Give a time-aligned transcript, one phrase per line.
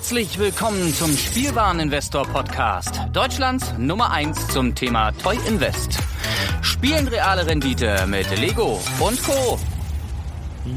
[0.00, 5.98] Herzlich willkommen zum Spielwareninvestor Podcast, Deutschlands Nummer 1 zum Thema Toy Invest.
[6.62, 9.58] Spielen reale Rendite mit Lego und Co.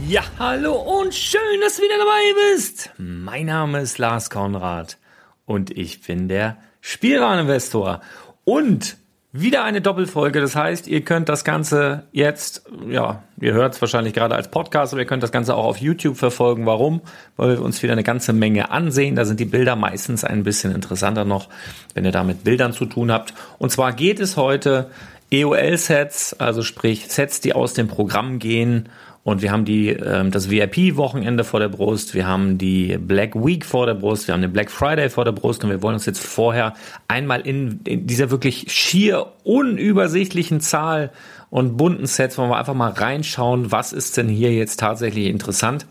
[0.09, 2.89] Ja, hallo und schön, dass du wieder dabei bist.
[2.97, 4.97] Mein Name ist Lars Konrad
[5.45, 8.01] und ich bin der Spielwareninvestor.
[8.43, 8.97] Und
[9.35, 14.13] wieder eine Doppelfolge, das heißt, ihr könnt das Ganze jetzt, ja, ihr hört es wahrscheinlich
[14.13, 16.67] gerade als Podcast, aber ihr könnt das Ganze auch auf YouTube verfolgen.
[16.67, 17.01] Warum?
[17.35, 19.15] Weil wir uns wieder eine ganze Menge ansehen.
[19.15, 21.49] Da sind die Bilder meistens ein bisschen interessanter noch,
[21.95, 23.33] wenn ihr da mit Bildern zu tun habt.
[23.57, 24.91] Und zwar geht es heute
[25.31, 28.89] EOL-Sets, also sprich Sets, die aus dem Programm gehen
[29.23, 33.65] und wir haben die, ähm, das VIP-Wochenende vor der Brust, wir haben die Black Week
[33.65, 36.05] vor der Brust, wir haben den Black Friday vor der Brust und wir wollen uns
[36.05, 36.73] jetzt vorher
[37.07, 41.11] einmal in, in dieser wirklich schier unübersichtlichen Zahl
[41.49, 45.85] und bunten Sets, wollen wir einfach mal reinschauen, was ist denn hier jetzt tatsächlich interessant.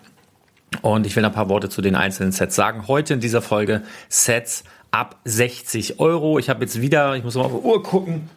[0.83, 2.89] Und ich will ein paar Worte zu den einzelnen Sets sagen.
[2.89, 6.39] Heute in dieser Folge Sets ab 60 Euro.
[6.39, 8.29] Ich habe jetzt wieder, ich muss mal auf die Uhr gucken,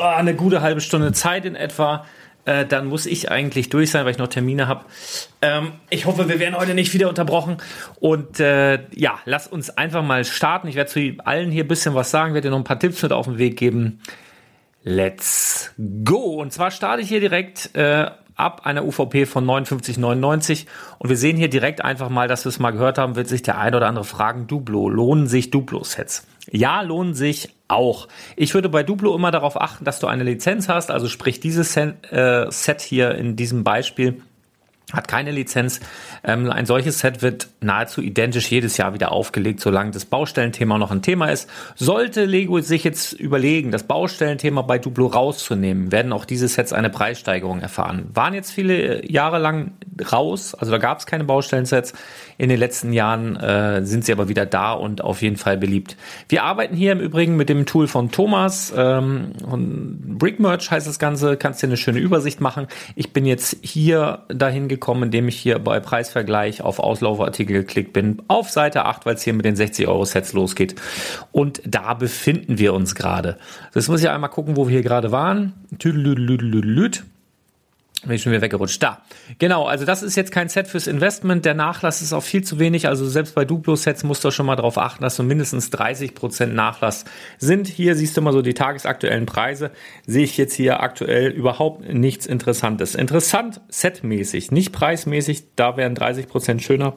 [0.00, 2.04] ah, eine gute halbe Stunde Zeit in etwa
[2.44, 4.84] äh, dann muss ich eigentlich durch sein, weil ich noch Termine habe.
[5.40, 7.58] Ähm, ich hoffe, wir werden heute nicht wieder unterbrochen.
[8.00, 10.68] Und äh, ja, lass uns einfach mal starten.
[10.68, 13.02] Ich werde zu allen hier ein bisschen was sagen, werde dir noch ein paar Tipps
[13.02, 14.00] mit auf den Weg geben.
[14.84, 15.72] Let's
[16.04, 16.40] go!
[16.40, 18.10] Und zwar starte ich hier direkt äh,
[18.42, 20.66] ab einer UVP von 59,99
[20.98, 23.42] und wir sehen hier direkt einfach mal, dass wir es mal gehört haben, wird sich
[23.42, 26.26] der ein oder andere fragen, Duplo, lohnen sich Duplo-Sets?
[26.50, 28.08] Ja, lohnen sich auch.
[28.36, 31.76] Ich würde bei Duplo immer darauf achten, dass du eine Lizenz hast, also sprich dieses
[31.76, 34.20] äh, Set hier in diesem Beispiel
[34.92, 35.80] hat keine Lizenz.
[36.24, 40.90] Ähm, ein solches Set wird nahezu identisch jedes Jahr wieder aufgelegt, solange das Baustellenthema noch
[40.90, 41.48] ein Thema ist.
[41.76, 46.90] Sollte Lego sich jetzt überlegen, das Baustellenthema bei Duplo rauszunehmen, werden auch diese Sets eine
[46.90, 48.10] Preissteigerung erfahren.
[48.12, 49.72] Waren jetzt viele Jahre lang
[50.12, 51.92] raus, also da gab es keine Baustellensets.
[52.38, 55.96] In den letzten Jahren äh, sind sie aber wieder da und auf jeden Fall beliebt.
[56.28, 58.72] Wir arbeiten hier im Übrigen mit dem Tool von Thomas.
[58.76, 59.32] Ähm,
[60.18, 62.66] Brickmerch heißt das Ganze, kannst dir eine schöne Übersicht machen.
[62.96, 68.22] Ich bin jetzt hier dahin gekommen, indem ich hier bei Preisvergleich auf Auslauferartikel geklickt bin,
[68.28, 70.74] auf Seite 8, weil es hier mit den 60 Euro Sets losgeht.
[71.30, 73.38] Und da befinden wir uns gerade.
[73.72, 75.52] Das muss ich einmal gucken, wo wir hier gerade waren.
[75.78, 77.04] Tüdelüdelüdelüdelüd.
[78.04, 78.82] Bin ich schon wieder weggerutscht.
[78.82, 79.00] Da.
[79.38, 81.44] Genau, also das ist jetzt kein Set fürs Investment.
[81.44, 82.88] Der Nachlass ist auch viel zu wenig.
[82.88, 86.54] Also selbst bei Duplo-Sets musst du schon mal darauf achten, dass so mindestens 30 Prozent
[86.54, 87.04] Nachlass
[87.38, 87.68] sind.
[87.68, 89.70] Hier siehst du mal so die tagesaktuellen Preise.
[90.04, 92.96] Sehe ich jetzt hier aktuell überhaupt nichts Interessantes.
[92.96, 95.44] Interessant setmäßig, nicht preismäßig.
[95.54, 96.94] Da wären 30 Prozent schöner.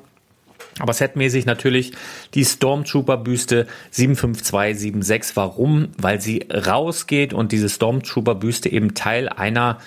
[0.79, 1.93] Aber setmäßig natürlich
[2.33, 5.35] die Stormtrooper-Büste 75276.
[5.35, 5.89] Warum?
[5.97, 9.77] Weil sie rausgeht und diese Stormtrooper-Büste eben Teil einer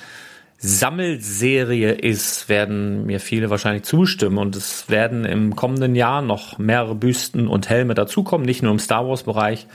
[0.60, 4.38] Sammelserie ist, werden mir viele wahrscheinlich zustimmen.
[4.38, 8.80] Und es werden im kommenden Jahr noch mehrere Büsten und Helme dazukommen, nicht nur im
[8.80, 9.68] Star Wars-Bereich,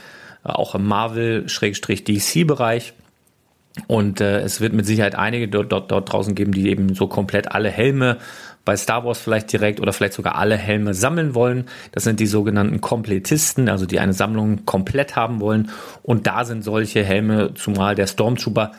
[0.44, 2.92] äh, auch im Marvel-DC-Bereich.
[3.86, 7.08] Und äh, es wird mit Sicherheit einige dort, dort, dort draußen geben, die eben so
[7.08, 8.18] komplett alle Helme
[8.64, 11.66] bei Star Wars vielleicht direkt oder vielleicht sogar alle Helme sammeln wollen.
[11.92, 15.70] Das sind die sogenannten Komplettisten, also die eine Sammlung komplett haben wollen.
[16.02, 18.72] Und da sind solche Helme, zumal der Stormtrooper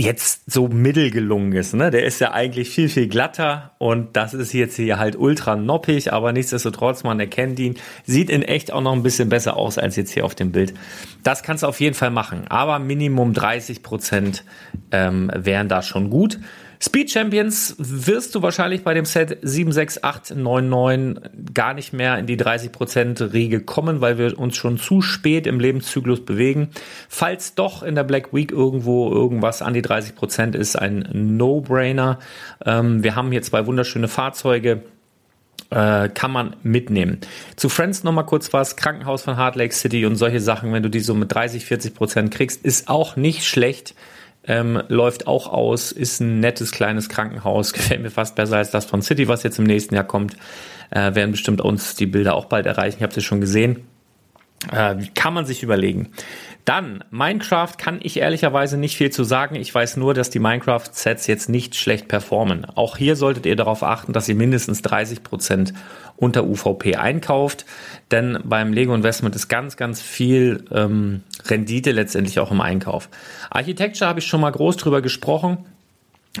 [0.00, 1.74] jetzt so mittel gelungen ist.
[1.74, 1.90] Ne?
[1.90, 6.12] Der ist ja eigentlich viel, viel glatter und das ist jetzt hier halt ultra noppig,
[6.12, 7.76] aber nichtsdestotrotz, man erkennt ihn.
[8.04, 10.74] Sieht in echt auch noch ein bisschen besser aus als jetzt hier auf dem Bild.
[11.22, 14.44] Das kannst du auf jeden Fall machen, aber Minimum 30 Prozent
[14.90, 16.38] ähm, wären da schon gut.
[16.82, 23.34] Speed Champions wirst du wahrscheinlich bei dem Set 76899 gar nicht mehr in die 30%
[23.34, 26.70] Riege kommen, weil wir uns schon zu spät im Lebenszyklus bewegen.
[27.10, 32.18] Falls doch in der Black Week irgendwo irgendwas an die 30% ist, ein No-Brainer.
[32.64, 34.82] Ähm, wir haben hier zwei wunderschöne Fahrzeuge
[35.68, 37.18] äh, kann man mitnehmen.
[37.56, 40.88] Zu Friends nochmal kurz was, Krankenhaus von Heart Lake City und solche Sachen, wenn du
[40.88, 43.94] die so mit 30, 40 Prozent kriegst, ist auch nicht schlecht
[44.46, 48.84] ähm, läuft auch aus, ist ein nettes kleines Krankenhaus, gefällt mir fast besser als das
[48.84, 50.36] von City, was jetzt im nächsten Jahr kommt.
[50.90, 52.96] Äh, werden bestimmt uns die Bilder auch bald erreichen.
[52.98, 53.84] Ich habe sie schon gesehen.
[54.72, 56.10] Äh, kann man sich überlegen.
[56.70, 59.56] Dann, Minecraft kann ich ehrlicherweise nicht viel zu sagen.
[59.56, 62.64] Ich weiß nur, dass die Minecraft-Sets jetzt nicht schlecht performen.
[62.64, 65.74] Auch hier solltet ihr darauf achten, dass ihr mindestens 30 Prozent
[66.16, 67.66] unter UVP einkauft.
[68.12, 73.08] Denn beim Lego Investment ist ganz, ganz viel ähm, Rendite letztendlich auch im Einkauf.
[73.50, 75.58] Architecture habe ich schon mal groß drüber gesprochen.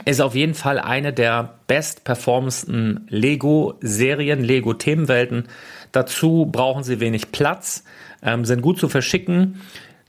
[0.04, 5.48] Ist auf jeden Fall eine der best performendsten Lego-Serien, Lego-Themenwelten.
[5.90, 7.82] Dazu brauchen sie wenig Platz,
[8.22, 9.60] ähm, sind gut zu verschicken.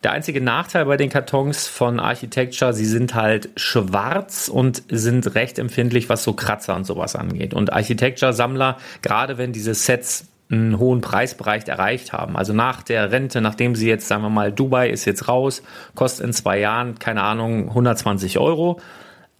[0.03, 5.59] Der einzige Nachteil bei den Kartons von Architecture, sie sind halt schwarz und sind recht
[5.59, 7.53] empfindlich, was so Kratzer und sowas angeht.
[7.53, 12.35] Und Architecture-Sammler, gerade wenn diese Sets einen hohen Preisbereich erreicht haben.
[12.35, 15.63] Also nach der Rente, nachdem sie jetzt, sagen wir mal, Dubai ist jetzt raus,
[15.95, 18.79] kostet in zwei Jahren, keine Ahnung, 120 Euro.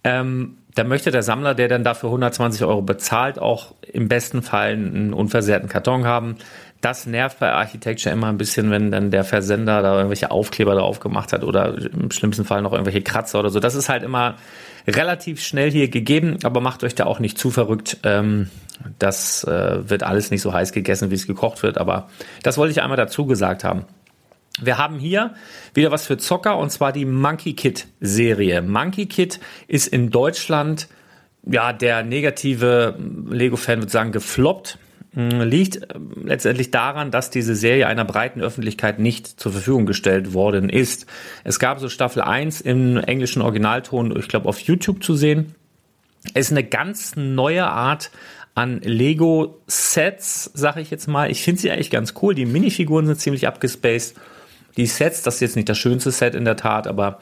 [0.04, 4.72] Ähm, da möchte der Sammler, der dann dafür 120 Euro bezahlt, auch im besten Fall
[4.72, 6.36] einen unversehrten Karton haben.
[6.82, 10.98] Das nervt bei Architecture immer ein bisschen, wenn dann der Versender da irgendwelche Aufkleber drauf
[10.98, 13.60] gemacht hat oder im schlimmsten Fall noch irgendwelche Kratzer oder so.
[13.60, 14.34] Das ist halt immer
[14.88, 17.98] relativ schnell hier gegeben, aber macht euch da auch nicht zu verrückt.
[18.02, 18.50] Ähm,
[18.98, 22.08] das äh, wird alles nicht so heiß gegessen, wie es gekocht wird, aber
[22.42, 23.84] das wollte ich einmal dazu gesagt haben.
[24.60, 25.34] Wir haben hier
[25.74, 28.60] wieder was für Zocker und zwar die Monkey Kid Serie.
[28.60, 29.38] Monkey Kid
[29.68, 30.88] ist in Deutschland,
[31.46, 32.98] ja, der negative
[33.30, 34.78] Lego-Fan würde sagen, gefloppt.
[35.14, 40.32] Hm, liegt äh, letztendlich daran, dass diese Serie einer breiten Öffentlichkeit nicht zur Verfügung gestellt
[40.32, 41.06] worden ist.
[41.44, 45.54] Es gab so Staffel 1 im englischen Originalton, ich glaube, auf YouTube zu sehen.
[46.34, 48.10] Es ist eine ganz neue Art
[48.54, 51.30] an Lego-Sets, sage ich jetzt mal.
[51.30, 52.34] Ich finde sie eigentlich ganz cool.
[52.34, 54.14] Die Minifiguren sind ziemlich abgespaced.
[54.76, 57.18] Die Sets, das ist jetzt nicht das schönste Set in der Tat, aber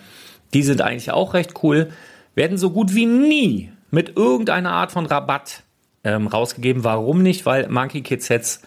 [0.55, 1.91] die sind eigentlich auch recht cool.
[2.37, 5.65] Werden so gut wie nie mit irgendeiner Art von Rabatt
[6.05, 6.85] ähm, rausgegeben.
[6.85, 7.47] Warum nicht?
[7.47, 8.63] Weil Monkey Kid Sets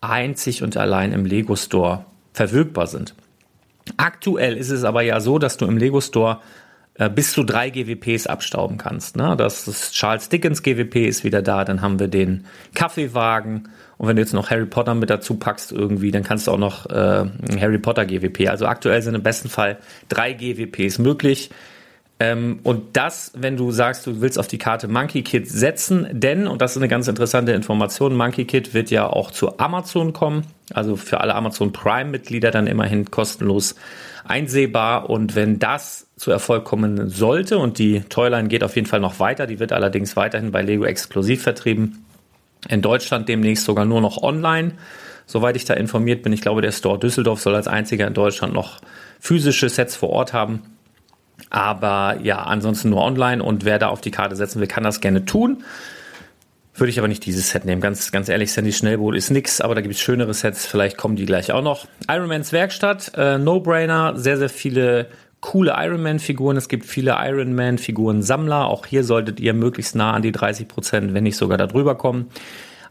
[0.00, 3.14] einzig und allein im Lego Store verfügbar sind.
[3.96, 6.40] Aktuell ist es aber ja so, dass du im Lego Store
[6.94, 9.16] äh, bis zu drei GWPs abstauben kannst.
[9.16, 9.34] Ne?
[9.36, 13.68] Das ist Charles Dickens GWP ist wieder da, dann haben wir den Kaffeewagen
[14.00, 16.58] und wenn du jetzt noch Harry Potter mit dazu packst irgendwie, dann kannst du auch
[16.58, 17.26] noch äh,
[17.60, 18.48] Harry Potter GWP.
[18.48, 19.78] Also aktuell sind im besten Fall
[20.08, 21.50] drei GWPs möglich.
[22.22, 26.46] Ähm, und das, wenn du sagst, du willst auf die Karte Monkey Kid setzen, denn,
[26.46, 30.44] und das ist eine ganz interessante Information, Monkey Kid wird ja auch zu Amazon kommen,
[30.74, 33.74] also für alle Amazon Prime-Mitglieder dann immerhin kostenlos
[34.24, 35.08] einsehbar.
[35.08, 39.18] Und wenn das zu Erfolg kommen sollte, und die Toyline geht auf jeden Fall noch
[39.18, 42.04] weiter, die wird allerdings weiterhin bei Lego exklusiv vertrieben,
[42.68, 44.72] in Deutschland demnächst sogar nur noch online.
[45.24, 48.52] Soweit ich da informiert bin, ich glaube, der Store Düsseldorf soll als einziger in Deutschland
[48.52, 48.80] noch
[49.20, 50.60] physische Sets vor Ort haben.
[51.48, 55.00] Aber ja, ansonsten nur online und wer da auf die Karte setzen will, kann das
[55.00, 55.64] gerne tun.
[56.74, 57.80] Würde ich aber nicht dieses Set nehmen.
[57.80, 60.66] Ganz, ganz ehrlich, Sandy Schnellboot ist nix, aber da gibt es schönere Sets.
[60.66, 61.86] Vielleicht kommen die gleich auch noch.
[62.08, 64.16] Ironmans Werkstatt, äh, No-Brainer.
[64.16, 65.08] Sehr, sehr viele
[65.40, 66.56] coole Ironman-Figuren.
[66.56, 68.66] Es gibt viele Ironman-Figuren-Sammler.
[68.66, 72.30] Auch hier solltet ihr möglichst nah an die 30 Prozent, wenn nicht sogar darüber kommen.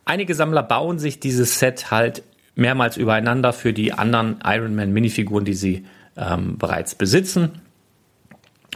[0.05, 2.23] Einige Sammler bauen sich dieses Set halt
[2.55, 5.85] mehrmals übereinander für die anderen Ironman-Minifiguren, die sie
[6.17, 7.61] ähm, bereits besitzen.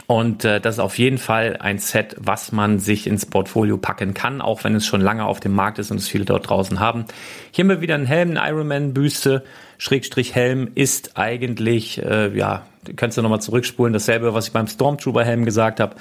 [0.06, 4.12] Und äh, das ist auf jeden Fall ein Set, was man sich ins Portfolio packen
[4.12, 6.78] kann, auch wenn es schon lange auf dem Markt ist und es viele dort draußen
[6.78, 7.06] haben.
[7.52, 9.44] Hier haben wir wieder einen Helm, eine Ironman-Büste,
[9.78, 15.44] Schrägstrich Helm ist eigentlich, äh, ja, kannst du nochmal zurückspulen, dasselbe, was ich beim Stormtrooper-Helm
[15.44, 15.96] gesagt habe.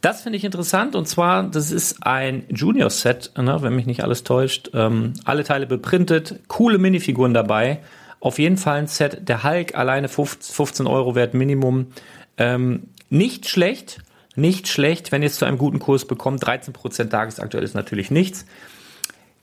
[0.00, 4.22] Das finde ich interessant und zwar, das ist ein Junior-Set, ne, wenn mich nicht alles
[4.22, 4.70] täuscht.
[4.74, 7.80] Ähm, alle Teile beprintet, coole Minifiguren dabei.
[8.20, 9.28] Auf jeden Fall ein Set.
[9.28, 11.88] Der Hulk alleine 15 Euro wert Minimum.
[12.36, 14.02] Ähm, nicht schlecht,
[14.36, 16.44] nicht schlecht, wenn ihr es zu einem guten Kurs bekommt.
[16.44, 18.44] 13% tagesaktuell ist natürlich nichts.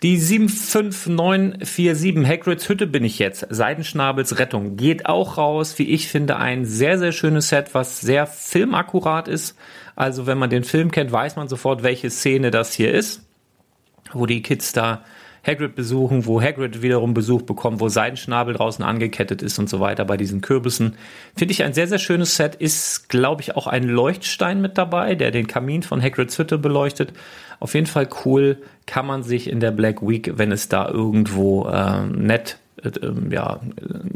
[0.03, 3.45] Die 75947 Hagrids Hütte bin ich jetzt.
[3.49, 5.77] Seidenschnabels Rettung geht auch raus.
[5.77, 9.55] Wie ich finde, ein sehr, sehr schönes Set, was sehr filmakkurat ist.
[9.95, 13.27] Also wenn man den Film kennt, weiß man sofort, welche Szene das hier ist.
[14.11, 15.03] Wo die Kids da
[15.45, 19.79] Hagrid besuchen, wo Hagrid wiederum Besuch bekommt, wo sein Schnabel draußen angekettet ist und so
[19.79, 20.95] weiter bei diesen Kürbissen.
[21.35, 22.55] Finde ich ein sehr, sehr schönes Set.
[22.55, 27.13] Ist, glaube ich, auch ein Leuchtstein mit dabei, der den Kamin von Hagrids Hütte beleuchtet.
[27.59, 28.61] Auf jeden Fall cool.
[28.85, 32.89] Kann man sich in der Black Week, wenn es da irgendwo äh, nett äh,
[33.29, 33.59] ja,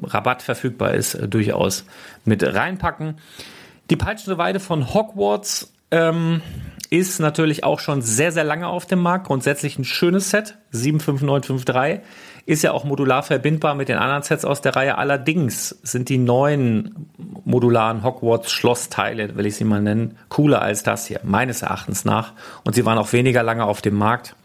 [0.03, 1.85] Rabatt verfügbar ist, äh, durchaus
[2.23, 3.15] mit reinpacken.
[3.89, 6.41] Die peitschende Weide von Hogwarts ähm,
[6.85, 9.27] ist natürlich auch schon sehr, sehr lange auf dem Markt.
[9.27, 10.57] Grundsätzlich ein schönes Set.
[10.71, 12.01] 75953
[12.45, 14.97] ist ja auch modular verbindbar mit den anderen Sets aus der Reihe.
[14.97, 17.07] Allerdings sind die neuen
[17.43, 22.33] modularen Hogwarts Schlossteile, will ich sie mal nennen, cooler als das hier, meines Erachtens nach.
[22.63, 24.35] Und sie waren auch weniger lange auf dem Markt.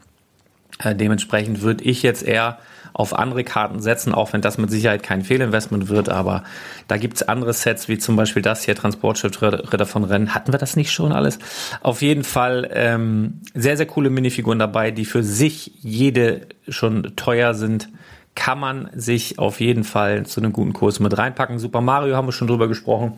[0.79, 2.57] Äh, dementsprechend würde ich jetzt eher
[2.93, 6.43] auf andere Karten setzen, auch wenn das mit Sicherheit kein Fehlinvestment wird, aber
[6.87, 10.33] da gibt's andere Sets, wie zum Beispiel das hier, Transportschiff Ritter von Rennen.
[10.33, 11.39] Hatten wir das nicht schon alles?
[11.81, 17.53] Auf jeden Fall ähm, sehr, sehr coole Minifiguren dabei, die für sich jede schon teuer
[17.53, 17.89] sind.
[18.35, 21.59] Kann man sich auf jeden Fall zu einem guten Kurs mit reinpacken.
[21.59, 23.13] Super Mario haben wir schon drüber gesprochen.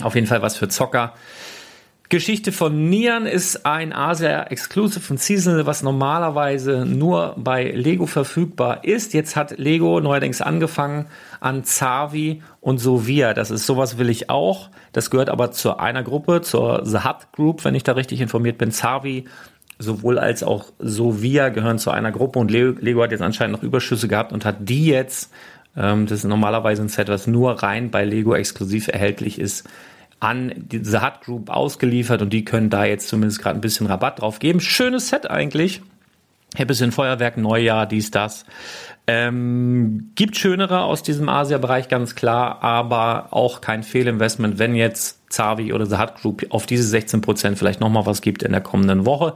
[0.00, 1.14] Auf jeden Fall was für Zocker.
[2.10, 8.82] Geschichte von Nian ist ein Asia Exclusive und Seasonal, was normalerweise nur bei Lego verfügbar
[8.84, 9.12] ist.
[9.12, 11.08] Jetzt hat Lego neuerdings angefangen
[11.40, 13.34] an Zavi und Sovia.
[13.34, 14.70] Das ist sowas will ich auch.
[14.92, 18.56] Das gehört aber zu einer Gruppe, zur The Hut Group, wenn ich da richtig informiert
[18.56, 18.70] bin.
[18.70, 19.26] Zavi
[19.78, 24.08] sowohl als auch Sovia gehören zu einer Gruppe und Lego hat jetzt anscheinend noch Überschüsse
[24.08, 25.30] gehabt und hat die jetzt,
[25.76, 29.68] ähm, das ist normalerweise ein Set, was nur rein bei Lego exklusiv erhältlich ist,
[30.20, 34.20] an die Hut Group ausgeliefert und die können da jetzt zumindest gerade ein bisschen Rabatt
[34.20, 34.60] drauf geben.
[34.60, 35.80] Schönes Set eigentlich.
[36.56, 38.44] Hier bisschen Feuerwerk, Neujahr, dies, das.
[39.06, 45.72] Ähm, gibt schönere aus diesem Asia-Bereich, ganz klar, aber auch kein Fehlinvestment, wenn jetzt Zavi
[45.72, 49.34] oder The Hut Group auf diese 16% vielleicht nochmal was gibt in der kommenden Woche.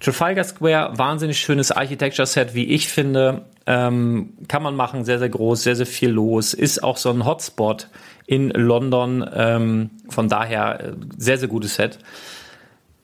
[0.00, 3.42] Trafalgar Square, wahnsinnig schönes Architecture-Set, wie ich finde.
[3.66, 6.54] Ähm, kann man machen, sehr, sehr groß, sehr, sehr viel los.
[6.54, 7.88] Ist auch so ein Hotspot
[8.32, 9.28] in London.
[9.34, 11.98] Ähm, von daher äh, sehr, sehr gutes Set.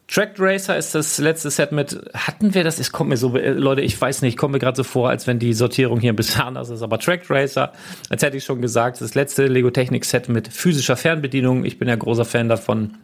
[0.07, 2.01] Track Racer ist das letzte Set mit.
[2.15, 2.79] Hatten wir das?
[2.79, 5.11] Es kommt mir so, äh, Leute, ich weiß nicht, ich komme mir gerade so vor,
[5.11, 6.81] als wenn die Sortierung hier ein bisschen anders ist.
[6.81, 7.73] Aber Track Racer,
[8.09, 11.67] als hätte ich schon gesagt, das letzte Lego Technik Set mit physischer Fernbedienung.
[11.67, 12.97] Ich bin ja großer Fan davon.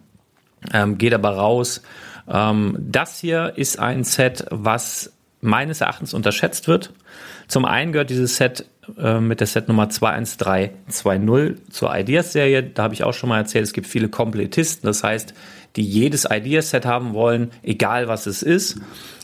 [0.73, 1.83] Ähm, geht aber raus.
[2.26, 5.12] Ähm, das hier ist ein Set, was
[5.43, 6.95] meines Erachtens unterschätzt wird.
[7.49, 8.64] Zum einen gehört dieses Set
[8.99, 12.62] äh, mit der Setnummer 21320 zur Ideas-Serie.
[12.62, 14.87] Da habe ich auch schon mal erzählt, es gibt viele Komplettisten.
[14.87, 15.35] Das heißt,
[15.76, 18.81] die jedes Ideaset haben wollen, egal was es ist.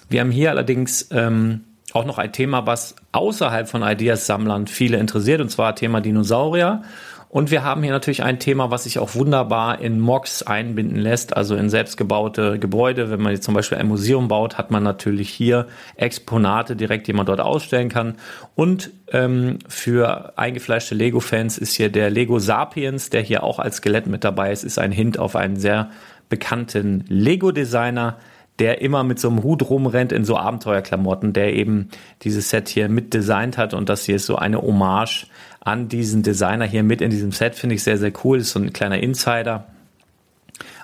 [0.08, 1.60] Wir haben hier allerdings ähm,
[1.92, 6.82] auch noch ein Thema, was außerhalb von Ideas-Sammlern viele interessiert, und zwar Thema Dinosaurier.
[7.30, 11.36] Und wir haben hier natürlich ein Thema, was sich auch wunderbar in Mocks einbinden lässt,
[11.36, 13.08] also in selbstgebaute Gebäude.
[13.08, 17.12] Wenn man jetzt zum Beispiel ein Museum baut, hat man natürlich hier Exponate direkt, die
[17.12, 18.16] man dort ausstellen kann.
[18.56, 24.08] Und ähm, für eingefleischte Lego-Fans ist hier der Lego Sapiens, der hier auch als Skelett
[24.08, 25.90] mit dabei ist, ist ein Hint auf einen sehr
[26.28, 28.16] bekannten Lego-Designer,
[28.60, 31.88] der immer mit so einem Hut rumrennt in so Abenteuerklamotten, der eben
[32.22, 35.26] dieses Set hier mit designt hat und das hier ist so eine Hommage
[35.60, 38.38] an diesen Designer hier mit in diesem Set, finde ich sehr, sehr cool.
[38.38, 39.66] Ist so ein kleiner Insider.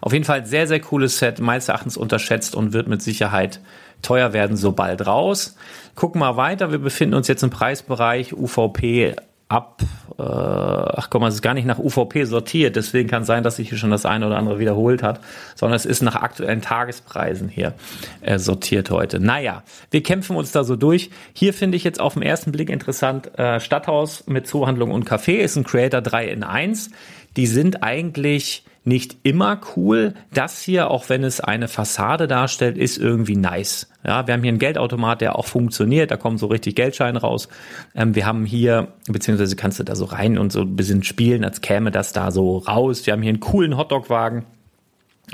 [0.01, 3.61] Auf jeden Fall sehr, sehr cooles Set, meines Erachtens unterschätzt und wird mit Sicherheit
[4.03, 5.57] teuer werden, so bald raus.
[5.95, 6.71] Gucken wir weiter.
[6.71, 9.17] Wir befinden uns jetzt im Preisbereich UVP
[9.49, 9.81] ab,
[10.19, 13.69] äh, ach komm, es ist gar nicht nach UVP sortiert, deswegen kann sein, dass sich
[13.69, 15.21] hier schon das eine oder andere wiederholt hat,
[15.55, 17.75] sondern es ist nach aktuellen Tagespreisen hier
[18.21, 19.21] äh, sortiert heute.
[19.21, 21.11] Naja, wir kämpfen uns da so durch.
[21.33, 25.37] Hier finde ich jetzt auf den ersten Blick interessant, äh, Stadthaus mit Zuhandlung und Café
[25.37, 26.91] ist ein Creator 3 in 1.
[27.37, 30.15] Die sind eigentlich nicht immer cool.
[30.33, 33.91] Das hier, auch wenn es eine Fassade darstellt, ist irgendwie nice.
[34.05, 36.11] Ja, wir haben hier einen Geldautomat, der auch funktioniert.
[36.11, 37.49] Da kommen so richtig Geldscheine raus.
[37.95, 41.45] Ähm, wir haben hier, beziehungsweise kannst du da so rein und so ein bisschen spielen,
[41.45, 43.05] als käme das da so raus.
[43.07, 44.45] Wir haben hier einen coolen Hotdog-Wagen.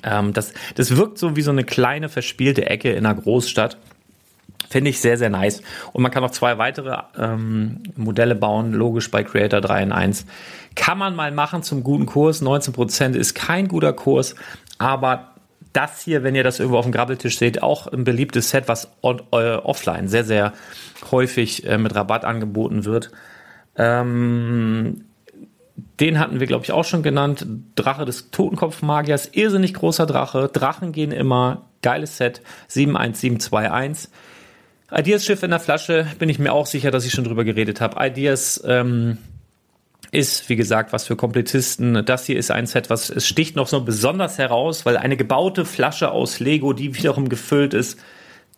[0.03, 3.77] Ähm, das, das wirkt so wie so eine kleine verspielte Ecke in einer Großstadt.
[4.73, 5.61] Finde ich sehr, sehr nice.
[5.93, 10.25] Und man kann noch zwei weitere ähm, Modelle bauen, logisch bei Creator 3 in 1.
[10.75, 12.41] Kann man mal machen zum guten Kurs.
[12.41, 14.35] 19% ist kein guter Kurs,
[14.79, 15.35] aber
[15.75, 18.91] das hier, wenn ihr das irgendwo auf dem Grabbeltisch seht, auch ein beliebtes Set, was
[19.03, 20.55] on, äh, offline sehr, sehr
[21.11, 23.11] häufig äh, mit Rabatt angeboten wird.
[23.77, 25.05] Ähm,
[26.01, 27.47] den hatten wir, glaube ich, auch schon genannt.
[27.75, 30.49] Drache des Totenkopfmagiers, irrsinnig großer Drache.
[30.51, 31.67] Drachen gehen immer.
[31.83, 32.41] Geiles Set.
[32.69, 34.11] 71721.
[34.95, 37.81] Ideas Schiff in der Flasche, bin ich mir auch sicher, dass ich schon drüber geredet
[37.81, 38.05] habe.
[38.05, 39.19] Ideas ähm,
[40.11, 42.05] ist, wie gesagt, was für Komplettisten.
[42.05, 45.65] Das hier ist ein Set, was es sticht noch so besonders heraus, weil eine gebaute
[45.65, 47.99] Flasche aus Lego, die wiederum gefüllt ist.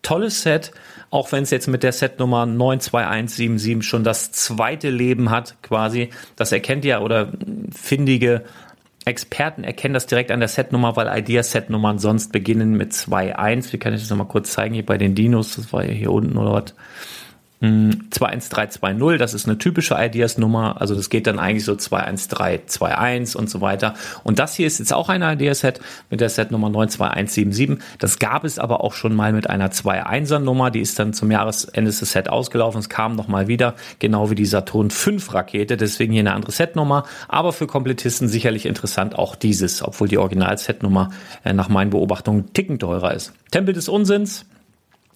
[0.03, 0.73] Tolles Set,
[1.11, 6.11] auch wenn es jetzt mit der Setnummer 92177 schon das zweite Leben hat, quasi.
[6.35, 7.33] Das erkennt ihr oder
[7.73, 8.43] findige
[9.05, 13.73] Experten erkennen das direkt an der Setnummer, weil Idea-Setnummern sonst beginnen mit 2.1.
[13.73, 14.75] Wie kann ich das nochmal kurz zeigen?
[14.75, 16.75] Hier bei den Dinos, das war ja hier unten oder was.
[17.65, 23.61] 21320, das ist eine typische Ideas-Nummer, also das geht dann eigentlich so 21321 und so
[23.61, 23.95] weiter.
[24.23, 25.81] Und das hier ist jetzt auch ein Ideas-Set
[26.11, 27.79] mit der Set-Nummer 92177.
[27.99, 31.91] Das gab es aber auch schon mal mit einer 2.1er-Nummer, die ist dann zum Jahresende
[31.91, 32.81] des Set ausgelaufen.
[32.81, 37.05] Es kam nochmal wieder, genau wie die Saturn 5 Rakete, deswegen hier eine andere Set-Nummer,
[37.29, 41.11] aber für Komplettisten sicherlich interessant auch dieses, obwohl die Original-Set-Nummer
[41.45, 43.33] äh, nach meinen Beobachtungen ticken teurer ist.
[43.51, 44.47] Tempel des Unsinns,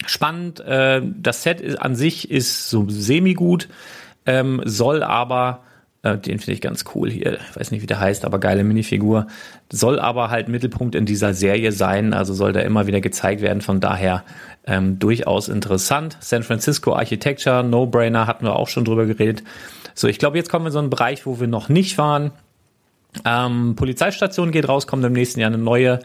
[0.07, 0.61] spannend.
[0.61, 3.69] Äh, das Set an sich ist so semi-gut,
[4.27, 5.63] ähm, soll aber,
[6.03, 8.65] äh, den finde ich ganz cool hier, ich weiß nicht, wie der heißt, aber geile
[8.65, 9.27] Minifigur,
[9.71, 13.61] soll aber halt Mittelpunkt in dieser Serie sein, also soll da immer wieder gezeigt werden,
[13.61, 14.25] von daher
[14.67, 16.17] ähm, durchaus interessant.
[16.21, 19.43] San Francisco Architecture, No-Brainer, hatten wir auch schon drüber geredet.
[19.95, 22.31] So, ich glaube, jetzt kommen wir in so einen Bereich, wo wir noch nicht waren.
[23.25, 26.01] Ähm, Polizeistation geht raus, kommt im nächsten Jahr eine neue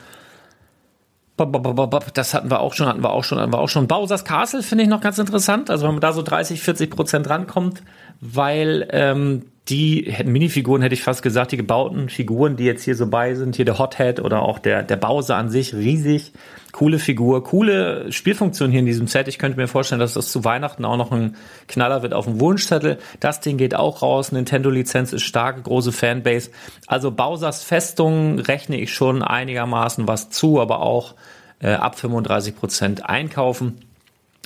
[1.36, 3.88] das hatten wir auch schon, hatten wir auch schon, hatten wir auch schon.
[3.88, 5.70] Bowser's Castle finde ich noch ganz interessant.
[5.70, 7.82] Also wenn man da so 30, 40 Prozent rankommt,
[8.24, 13.08] weil ähm, die Minifiguren hätte ich fast gesagt, die gebauten Figuren, die jetzt hier so
[13.08, 16.32] bei sind, hier der Hothead oder auch der, der Bowser an sich, riesig,
[16.72, 19.28] coole Figur, coole Spielfunktion hier in diesem Set.
[19.28, 21.36] Ich könnte mir vorstellen, dass das zu Weihnachten auch noch ein
[21.68, 22.98] Knaller wird auf dem Wunschzettel.
[23.20, 26.52] Das Ding geht auch raus, Nintendo-Lizenz ist stark, große Fanbase.
[26.88, 31.16] Also Bowsers Festung rechne ich schon einigermaßen was zu, aber auch
[31.62, 33.80] äh, ab 35 Prozent einkaufen.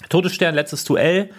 [0.10, 1.30] Todesstern, letztes Duell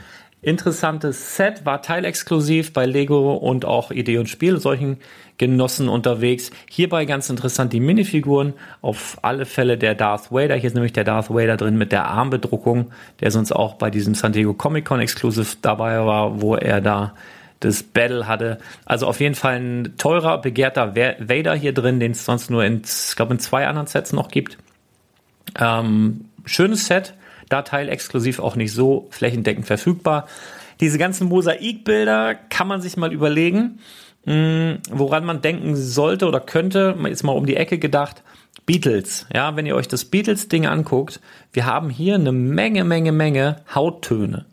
[0.40, 4.99] interessantes Set, war teilexklusiv bei Lego und auch Idee und Spiel, solchen
[5.37, 6.50] Genossen unterwegs.
[6.68, 10.57] Hierbei ganz interessant die Minifiguren, auf alle Fälle der Darth Vader.
[10.57, 12.90] Hier ist nämlich der Darth Vader drin mit der Armbedruckung,
[13.21, 17.14] der sonst auch bei diesem San Diego Comic Con Exclusive dabei war, wo er da
[17.61, 18.59] das Battle hatte.
[18.85, 22.83] Also auf jeden Fall ein teurer, begehrter Vader hier drin, den es sonst nur in,
[23.16, 24.59] glaube, in zwei anderen Sets noch gibt.
[25.59, 27.14] Ähm, schönes Set,
[27.48, 30.26] da teilexklusiv auch nicht so flächendeckend verfügbar.
[30.80, 33.80] Diese ganzen Mosaikbilder kann man sich mal überlegen,
[34.24, 36.96] mh, hm, woran man denken sollte oder könnte.
[37.06, 38.22] Jetzt mal um die Ecke gedacht.
[38.66, 41.20] Beatles, ja, wenn ihr euch das Beatles-Ding anguckt,
[41.54, 44.44] wir haben hier eine Menge, Menge, Menge Hauttöne.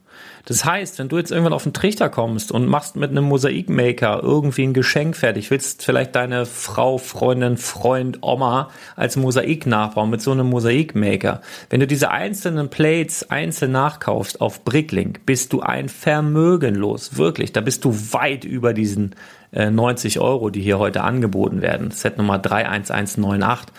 [0.46, 4.22] Das heißt, wenn du jetzt irgendwann auf den Trichter kommst und machst mit einem Mosaikmaker
[4.22, 10.22] irgendwie ein Geschenk fertig, willst vielleicht deine Frau, Freundin, Freund, Oma als Mosaik nachbauen mit
[10.22, 11.42] so einem Mosaikmaker.
[11.70, 17.18] Wenn du diese einzelnen Plates einzeln nachkaufst auf Bricklink, bist du ein Vermögen los.
[17.18, 19.16] Wirklich, da bist du weit über diesen
[19.52, 21.90] äh, 90 Euro, die hier heute angeboten werden.
[21.90, 23.74] Set Nummer 31198.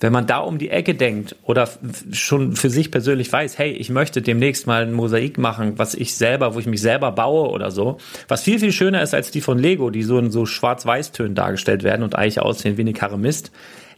[0.00, 1.68] Wenn man da um die Ecke denkt oder
[2.12, 6.14] schon für sich persönlich weiß, hey, ich möchte demnächst mal ein Mosaik machen, was ich
[6.14, 7.98] selber, wo ich mich selber baue oder so,
[8.28, 11.84] was viel, viel schöner ist als die von Lego, die so in so Schwarz-Weiß-Tönen dargestellt
[11.84, 13.52] werden und eigentlich aussehen wie eine Karre Mist,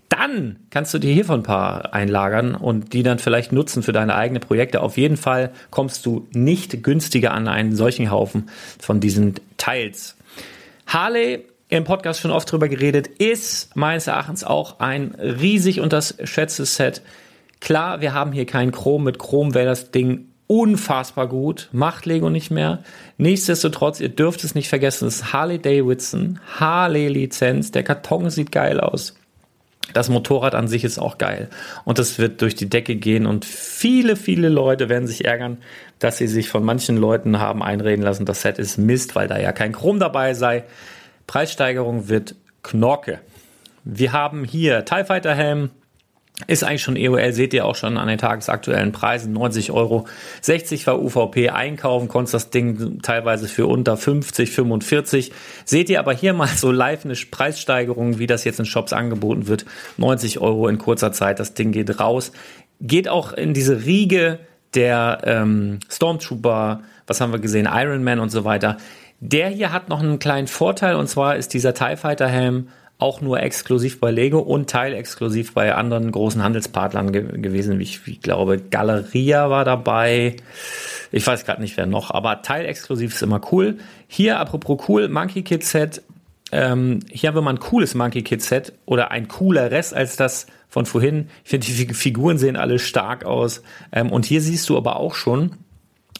[0.08, 4.14] dann kannst du dir hiervon ein paar einlagern und die dann vielleicht nutzen für deine
[4.14, 4.82] eigenen Projekte.
[4.82, 8.48] Auf jeden Fall kommst du nicht günstiger an einen solchen Haufen
[8.78, 10.16] von diesen Teils.
[10.86, 17.02] Harley im Podcast schon oft drüber geredet, ist meines Erachtens auch ein riesig unterschätztes Set.
[17.60, 19.04] Klar, wir haben hier kein Chrom.
[19.04, 21.68] Mit Chrom wäre das Ding unfassbar gut.
[21.72, 22.84] Macht Lego nicht mehr.
[23.18, 27.72] Nichtsdestotrotz, ihr dürft es nicht vergessen, es ist Harley Davidson, Harley Lizenz.
[27.72, 29.16] Der Karton sieht geil aus.
[29.92, 31.48] Das Motorrad an sich ist auch geil.
[31.84, 35.58] Und das wird durch die Decke gehen und viele, viele Leute werden sich ärgern,
[35.98, 39.38] dass sie sich von manchen Leuten haben einreden lassen, das Set ist Mist, weil da
[39.38, 40.64] ja kein Chrom dabei sei.
[41.26, 43.20] Preissteigerung wird Knorke.
[43.84, 45.70] Wir haben hier TIE Fighter Helm,
[46.46, 50.06] ist eigentlich schon EOL, seht ihr auch schon an den tagesaktuellen Preisen, 90 Euro.
[50.42, 55.32] 60 war UVP einkaufen, konntest das Ding teilweise für unter 50, 45.
[55.64, 59.48] Seht ihr aber hier mal so live eine Preissteigerung, wie das jetzt in Shops angeboten
[59.48, 59.64] wird.
[59.96, 62.32] 90 Euro in kurzer Zeit, das Ding geht raus.
[62.82, 64.38] Geht auch in diese Riege
[64.74, 68.76] der ähm, Stormtrooper, was haben wir gesehen, Iron Man und so weiter.
[69.20, 73.20] Der hier hat noch einen kleinen Vorteil und zwar ist dieser TIE Fighter Helm auch
[73.20, 78.58] nur exklusiv bei Lego und teilexklusiv bei anderen großen Handelspartnern ge gewesen, ich, ich glaube,
[78.58, 80.36] Galeria war dabei.
[81.12, 83.78] Ich weiß gerade nicht, wer noch, aber teilexklusiv ist immer cool.
[84.08, 86.02] Hier, apropos cool, Monkey Kid Set.
[86.52, 90.16] Ähm, hier haben wir mal ein cooles Monkey Kid Set oder ein cooler Rest als
[90.16, 91.28] das von vorhin.
[91.44, 93.62] Ich finde, die Figuren sehen alle stark aus.
[93.92, 95.52] Ähm, und hier siehst du aber auch schon,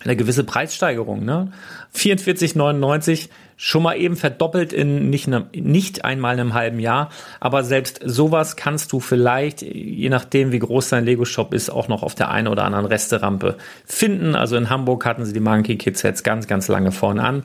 [0.05, 1.25] eine gewisse Preissteigerung.
[1.25, 1.53] Ne?
[1.95, 7.11] 44,99 schon mal eben verdoppelt in nicht, ne, nicht einmal einem halben Jahr.
[7.41, 12.03] Aber selbst sowas kannst du vielleicht, je nachdem wie groß dein Lego-Shop ist, auch noch
[12.03, 13.57] auf der einen oder anderen Resterampe
[13.87, 14.35] finden.
[14.35, 17.45] Also in Hamburg hatten sie die Monkey Kid Sets ganz, ganz lange vorne an.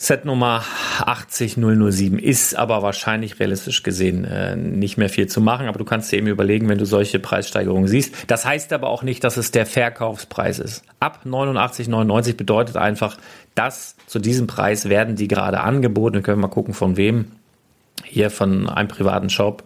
[0.00, 0.62] Set Nummer
[1.00, 6.12] 80007 ist aber wahrscheinlich realistisch gesehen äh, nicht mehr viel zu machen, aber du kannst
[6.12, 8.14] dir eben überlegen, wenn du solche Preissteigerungen siehst.
[8.28, 10.84] Das heißt aber auch nicht, dass es der Verkaufspreis ist.
[11.00, 13.18] Ab 89,99 bedeutet einfach,
[13.56, 16.14] dass zu diesem Preis werden die gerade angeboten.
[16.14, 17.32] Wir können mal gucken, von wem.
[18.04, 19.64] Hier von einem privaten Shop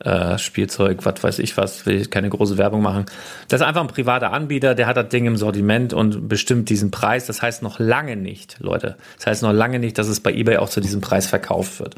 [0.00, 3.06] äh, Spielzeug, was weiß ich was, will ich keine große Werbung machen.
[3.48, 6.90] Das ist einfach ein privater Anbieter, der hat das Ding im Sortiment und bestimmt diesen
[6.90, 7.26] Preis.
[7.26, 8.96] Das heißt noch lange nicht, Leute.
[9.16, 11.94] Das heißt noch lange nicht, dass es bei eBay auch zu diesem Preis verkauft wird.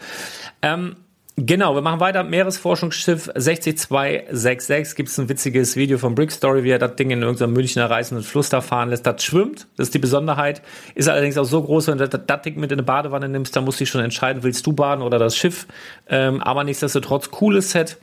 [0.63, 0.97] Ähm,
[1.41, 2.25] Genau, wir machen weiter.
[2.25, 4.97] Meeresforschungsschiff 60266.
[4.97, 7.89] Gibt es ein witziges Video von Brick Story, wie er das Ding in irgendeinem Münchner
[7.89, 9.07] reißenden Fluss da fahren lässt.
[9.07, 10.63] Das schwimmt, das ist die Besonderheit.
[10.97, 13.65] Ist allerdings auch so groß, wenn du das, Ding mit in eine Badewanne nimmst, dann
[13.65, 15.69] musst du dich schon entscheiden, willst du baden oder das Schiff.
[16.09, 17.99] Ähm, aber nichtsdestotrotz, cooles Set.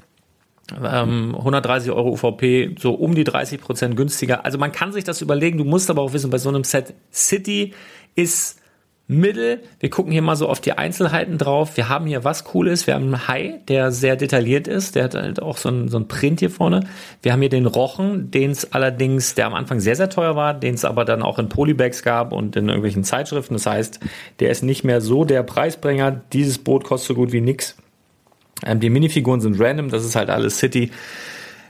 [0.81, 4.45] Ähm, 130 Euro UVP, so um die 30 Prozent günstiger.
[4.45, 5.57] Also man kann sich das überlegen.
[5.57, 7.73] Du musst aber auch wissen, bei so einem Set City
[8.15, 8.61] ist
[9.07, 9.61] Mittel.
[9.79, 11.77] Wir gucken hier mal so auf die Einzelheiten drauf.
[11.77, 12.87] Wir haben hier was Cooles.
[12.87, 14.95] Wir haben einen Hai, der sehr detailliert ist.
[14.95, 16.81] Der hat halt auch so ein, so ein Print hier vorne.
[17.21, 20.55] Wir haben hier den Rochen, den es allerdings, der am Anfang sehr, sehr teuer war,
[20.55, 23.53] den es aber dann auch in Polybags gab und in irgendwelchen Zeitschriften.
[23.53, 23.99] Das heißt,
[24.39, 26.23] der ist nicht mehr so der Preisbringer.
[26.33, 27.77] Dieses Boot kostet so gut wie nix.
[28.65, 29.89] Ähm, die Minifiguren sind random.
[29.89, 30.89] Das ist halt alles City.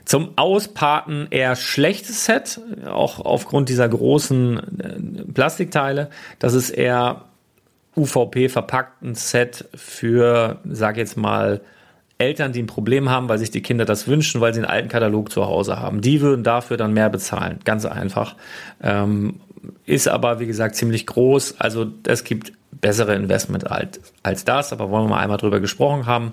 [0.06, 6.10] Zum Ausparten eher schlechtes Set, auch aufgrund dieser großen äh, Plastikteile.
[6.38, 7.24] Das ist eher
[7.96, 11.60] UVP verpackten Set für, sag jetzt mal,
[12.18, 14.88] Eltern, die ein Problem haben, weil sich die Kinder das wünschen, weil sie einen alten
[14.88, 16.00] Katalog zu Hause haben.
[16.00, 17.58] Die würden dafür dann mehr bezahlen.
[17.64, 18.36] Ganz einfach.
[18.82, 19.40] Ähm,
[19.84, 21.56] ist aber, wie gesagt, ziemlich groß.
[21.58, 26.06] Also es gibt bessere Investment als, als das, aber wollen wir mal einmal drüber gesprochen
[26.06, 26.32] haben.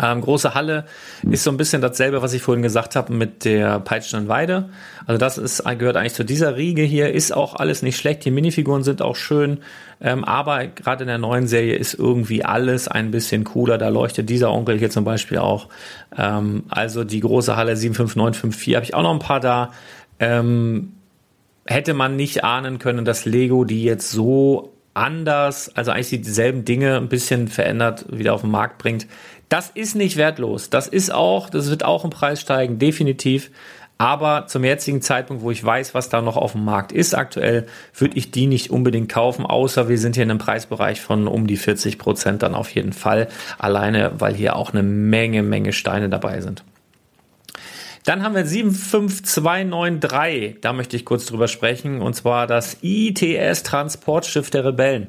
[0.00, 0.86] Ähm, große Halle
[1.30, 4.70] ist so ein bisschen dasselbe, was ich vorhin gesagt habe mit der Peitschenden Weide.
[5.06, 8.24] Also das ist, gehört eigentlich zu dieser Riege hier, ist auch alles nicht schlecht.
[8.24, 9.58] Die Minifiguren sind auch schön,
[10.00, 13.76] ähm, aber gerade in der neuen Serie ist irgendwie alles ein bisschen cooler.
[13.76, 15.68] Da leuchtet dieser Onkel hier zum Beispiel auch.
[16.16, 19.72] Ähm, also die große Halle 75954 habe ich auch noch ein paar da.
[20.18, 20.92] Ähm,
[21.66, 26.96] hätte man nicht ahnen können, dass Lego die jetzt so anders, also eigentlich dieselben Dinge
[26.96, 29.06] ein bisschen verändert wieder auf den Markt bringt.
[29.50, 30.70] Das ist nicht wertlos.
[30.70, 33.50] Das ist auch, das wird auch im Preis steigen, definitiv.
[33.98, 37.66] Aber zum jetzigen Zeitpunkt, wo ich weiß, was da noch auf dem Markt ist aktuell,
[37.94, 41.46] würde ich die nicht unbedingt kaufen, außer wir sind hier in einem Preisbereich von um
[41.46, 43.28] die 40 Prozent dann auf jeden Fall.
[43.58, 46.64] Alleine, weil hier auch eine Menge, Menge Steine dabei sind.
[48.04, 54.48] Dann haben wir 75293, da möchte ich kurz drüber sprechen, und zwar das ITS Transportschiff
[54.48, 55.08] der Rebellen.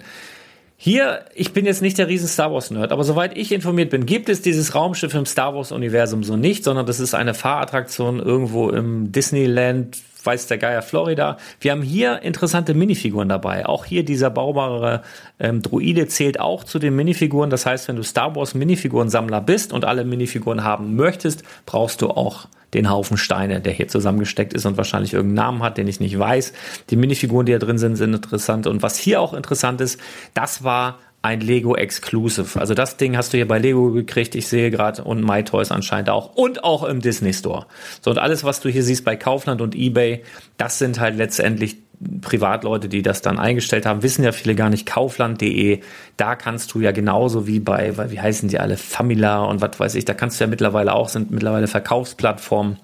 [0.83, 4.07] Hier, ich bin jetzt nicht der riesen Star Wars Nerd, aber soweit ich informiert bin,
[4.07, 8.19] gibt es dieses Raumschiff im Star Wars Universum so nicht, sondern das ist eine Fahrattraktion
[8.19, 11.37] irgendwo im Disneyland, weiß der Geier Florida.
[11.59, 13.65] Wir haben hier interessante Minifiguren dabei.
[13.65, 15.01] Auch hier dieser baubare
[15.39, 17.49] ähm, Druide zählt auch zu den Minifiguren.
[17.49, 22.09] Das heißt, wenn du Star Wars Minifiguren-Sammler bist und alle Minifiguren haben möchtest, brauchst du
[22.09, 25.99] auch den Haufen Steine, der hier zusammengesteckt ist und wahrscheinlich irgendeinen Namen hat, den ich
[25.99, 26.53] nicht weiß.
[26.89, 28.67] Die Minifiguren, die da drin sind, sind interessant.
[28.67, 29.99] Und was hier auch interessant ist,
[30.33, 32.59] das war ein Lego Exclusive.
[32.59, 34.33] Also das Ding hast du hier bei Lego gekriegt.
[34.33, 37.67] Ich sehe gerade und MyToys anscheinend auch und auch im Disney Store.
[38.01, 40.23] So und alles, was du hier siehst bei Kaufland und eBay,
[40.57, 41.77] das sind halt letztendlich
[42.21, 45.81] Privatleute, die das dann eingestellt haben, wissen ja viele gar nicht, kaufland.de,
[46.17, 49.95] da kannst du ja genauso wie bei, wie heißen die alle, Famila und was weiß
[49.95, 52.77] ich, da kannst du ja mittlerweile auch, sind mittlerweile Verkaufsplattformen,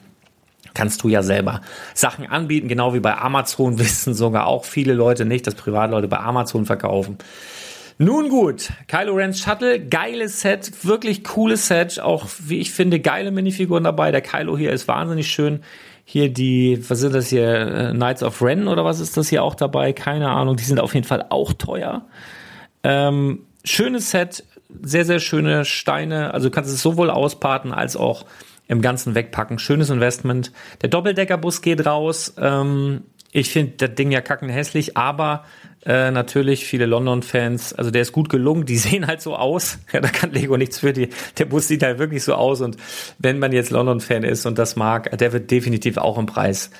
[0.76, 1.62] kannst du ja selber
[1.95, 6.19] Sachen anbieten, genau wie bei Amazon wissen sogar auch viele Leute nicht, dass Privatleute bei
[6.19, 7.17] Amazon verkaufen.
[7.99, 13.31] Nun gut, Kylo Ren's Shuttle, geiles Set, wirklich cooles Set, auch wie ich finde, geile
[13.31, 14.12] Minifiguren dabei.
[14.12, 15.62] Der Kylo hier ist wahnsinnig schön
[16.10, 19.43] hier die, was sind das hier, äh, Knights of Ren oder was ist das hier
[19.43, 19.91] auch dabei?
[19.91, 22.05] Keine Ahnung, die sind auf jeden Fall auch teuer.
[22.81, 24.45] Ähm, schönes Set,
[24.81, 28.23] sehr, sehr schöne Steine, also du kannst es sowohl ausparten als auch
[28.69, 29.60] im Ganzen wegpacken.
[29.60, 30.53] Schönes Investment.
[30.81, 32.33] Der Doppeldeckerbus geht raus.
[32.39, 35.43] Ähm, ich finde das Ding ja kacken hässlich, aber
[35.85, 39.79] äh, natürlich viele London-Fans, also der ist gut gelungen, die sehen halt so aus.
[39.91, 41.09] Ja, da kann Lego nichts für die.
[41.37, 42.77] Der Bus sieht halt wirklich so aus und
[43.19, 46.71] wenn man jetzt London-Fan ist und das mag, der wird definitiv auch im Preis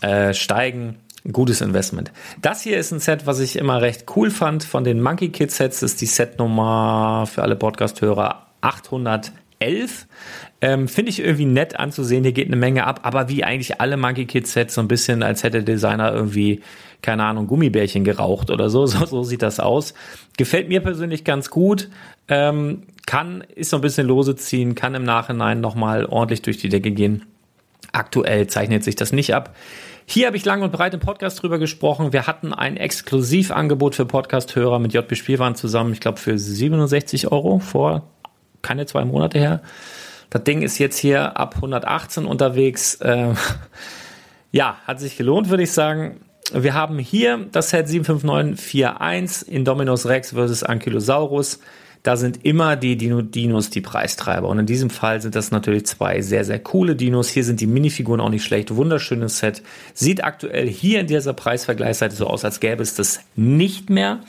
[0.00, 0.96] äh, steigen.
[1.30, 2.12] gutes Investment.
[2.40, 5.50] Das hier ist ein Set, was ich immer recht cool fand von den Monkey Kid
[5.50, 5.80] Sets.
[5.80, 10.06] Das ist die Setnummer für alle Podcast-Hörer 811.
[10.62, 12.24] Ähm, Finde ich irgendwie nett anzusehen.
[12.24, 15.22] Hier geht eine Menge ab, aber wie eigentlich alle Monkey Kid Sets, so ein bisschen,
[15.22, 16.62] als hätte der Designer irgendwie
[17.02, 18.86] keine Ahnung, Gummibärchen geraucht oder so.
[18.92, 19.94] So, so sieht das aus.
[20.36, 21.88] Gefällt mir persönlich ganz gut.
[22.28, 26.68] Ähm, kann, ist so ein bisschen lose ziehen, kann im Nachhinein nochmal ordentlich durch die
[26.68, 27.24] Decke gehen.
[27.92, 29.54] Aktuell zeichnet sich das nicht ab.
[30.06, 32.12] Hier habe ich lang und breit im Podcast drüber gesprochen.
[32.12, 37.58] Wir hatten ein Exklusivangebot für Podcast-Hörer mit JB Spielwaren zusammen, ich glaube für 67 Euro
[37.58, 38.02] vor
[38.62, 39.60] keine zwei Monate her.
[40.32, 42.94] Das Ding ist jetzt hier ab 118 unterwegs.
[43.02, 43.34] Äh,
[44.50, 46.22] ja, hat sich gelohnt, würde ich sagen.
[46.54, 51.60] Wir haben hier das Set 75941 Indominus Rex versus Ankylosaurus.
[52.02, 54.48] Da sind immer die Dino Dinos die Preistreiber.
[54.48, 57.28] Und in diesem Fall sind das natürlich zwei sehr, sehr coole Dinos.
[57.28, 58.74] Hier sind die Minifiguren auch nicht schlecht.
[58.74, 59.62] Wunderschönes Set.
[59.92, 64.20] Sieht aktuell hier in dieser Preisvergleichsseite so aus, als gäbe es das nicht mehr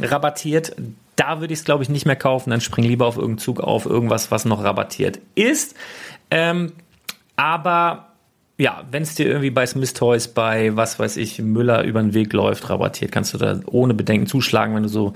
[0.00, 0.74] rabattiert.
[1.16, 2.50] Da würde ich es, glaube ich, nicht mehr kaufen.
[2.50, 5.76] Dann spring lieber auf irgendeinen Zug auf, irgendwas, was noch rabattiert ist.
[6.30, 6.72] Ähm,
[7.36, 8.12] aber
[8.58, 12.14] ja, wenn es dir irgendwie bei Smith Toys, bei was weiß ich, Müller über den
[12.14, 15.14] Weg läuft, rabattiert, kannst du da ohne Bedenken zuschlagen, wenn du so,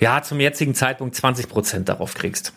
[0.00, 2.52] ja, zum jetzigen Zeitpunkt 20% darauf kriegst.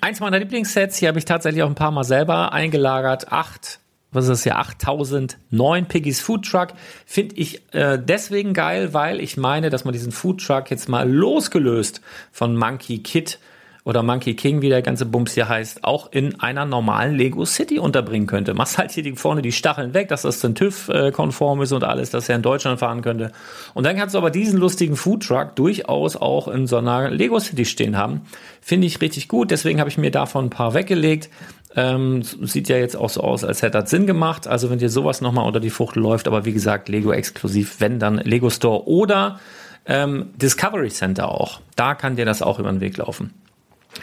[0.00, 3.32] Eins meiner Lieblingssets, hier habe ich tatsächlich auch ein paar Mal selber eingelagert.
[3.32, 3.80] Acht
[4.12, 6.68] was ist das ja, 8009 Piggy's Food Truck,
[7.06, 11.08] finde ich äh, deswegen geil, weil ich meine, dass man diesen Food Truck jetzt mal
[11.10, 12.00] losgelöst
[12.32, 13.38] von Monkey Kid
[13.84, 17.78] oder Monkey King, wie der ganze Bums hier heißt, auch in einer normalen Lego City
[17.78, 18.54] unterbringen könnte.
[18.54, 22.10] Machst halt hier die, vorne die Stacheln weg, dass das dann TÜV-konform ist und alles,
[22.10, 23.32] dass er in Deutschland fahren könnte.
[23.74, 27.40] Und dann kannst du aber diesen lustigen Food Truck durchaus auch in so einer Lego
[27.40, 28.22] City stehen haben.
[28.60, 31.30] Finde ich richtig gut, deswegen habe ich mir davon ein paar weggelegt.
[31.76, 34.48] Ähm, sieht ja jetzt auch so aus, als hätte das Sinn gemacht.
[34.48, 37.98] Also wenn dir sowas nochmal unter die Frucht läuft, aber wie gesagt, Lego exklusiv, wenn
[37.98, 39.38] dann Lego Store oder
[39.86, 41.60] ähm, Discovery Center auch.
[41.76, 43.32] Da kann dir das auch über den Weg laufen.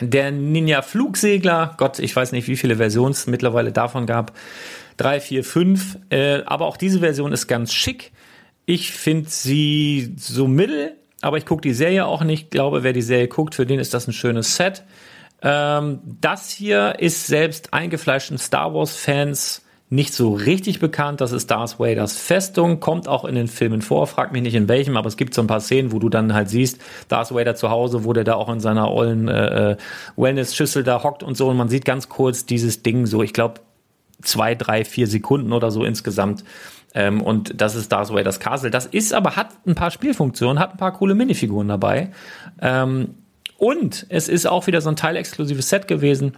[0.02, 4.34] Der Ninja Flugsegler, Gott, ich weiß nicht, wie viele Versionen es mittlerweile davon gab.
[4.98, 5.98] Drei, vier, fünf.
[6.10, 8.12] Äh, aber auch diese Version ist ganz schick.
[8.66, 12.44] Ich finde sie so mittel, aber ich gucke die Serie auch nicht.
[12.44, 14.84] Ich glaube, wer die Serie guckt, für den ist das ein schönes Set.
[15.42, 21.22] Ähm, das hier ist selbst eingefleischten Star Wars-Fans nicht so richtig bekannt.
[21.22, 24.68] Das ist Darth Vaders Festung, kommt auch in den Filmen vor, frag mich nicht in
[24.68, 27.56] welchem, aber es gibt so ein paar Szenen, wo du dann halt siehst, Darth Vader
[27.56, 29.78] zu Hause, wo der da auch in seiner ollen äh, äh,
[30.18, 33.62] Wellness-Schüssel da hockt und so und man sieht ganz kurz dieses Ding so, ich glaube
[34.22, 36.44] zwei, drei, vier Sekunden oder so insgesamt.
[36.94, 38.72] Ähm, und das ist Darth Vaders Castle.
[38.72, 42.12] Das ist aber, hat ein paar Spielfunktionen, hat ein paar coole Minifiguren dabei.
[42.62, 43.16] Ähm,
[43.58, 46.38] und es ist auch wieder so ein teilexklusives Set gewesen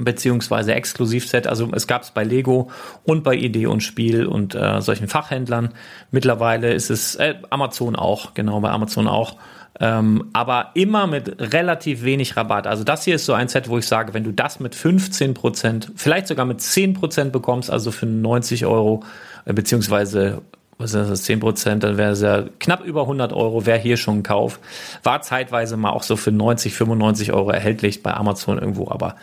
[0.00, 1.46] beziehungsweise Exklusivset.
[1.46, 2.70] Also es gab es bei Lego
[3.04, 5.70] und bei Idee und Spiel und äh, solchen Fachhändlern.
[6.10, 9.36] Mittlerweile ist es äh, Amazon auch, genau bei Amazon auch.
[9.80, 12.66] Ähm, aber immer mit relativ wenig Rabatt.
[12.66, 15.34] Also das hier ist so ein Set, wo ich sage, wenn du das mit 15
[15.34, 19.02] Prozent, vielleicht sogar mit 10 Prozent bekommst, also für 90 Euro,
[19.44, 20.42] äh, beziehungsweise
[20.78, 23.96] was ist das, 10 Prozent, dann wäre es ja knapp über 100 Euro, wäre hier
[23.96, 24.58] schon ein Kauf.
[25.02, 29.16] War zeitweise mal auch so für 90, 95 Euro erhältlich bei Amazon irgendwo, aber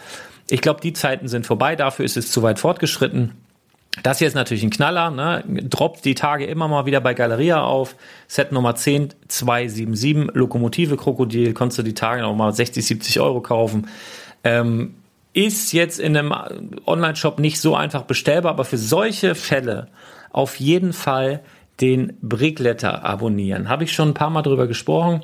[0.50, 3.34] ich glaube, die Zeiten sind vorbei, dafür ist es zu weit fortgeschritten.
[4.04, 5.44] Das hier ist natürlich ein Knaller, ne?
[5.48, 7.96] droppt die Tage immer mal wieder bei Galeria auf.
[8.28, 13.42] Set Nummer 10, 277, Lokomotive Krokodil, konntest du die Tage noch mal 60, 70 Euro
[13.42, 13.90] kaufen.
[14.46, 14.96] Ähm,
[15.34, 16.34] ist jetzt in einem
[16.86, 19.88] Online-Shop nicht so einfach bestellbar, aber für solche Fälle
[20.34, 21.42] auf jeden Fall
[21.80, 23.70] den Brickletter abonnieren.
[23.70, 25.24] Habe ich schon ein paar Mal drüber gesprochen.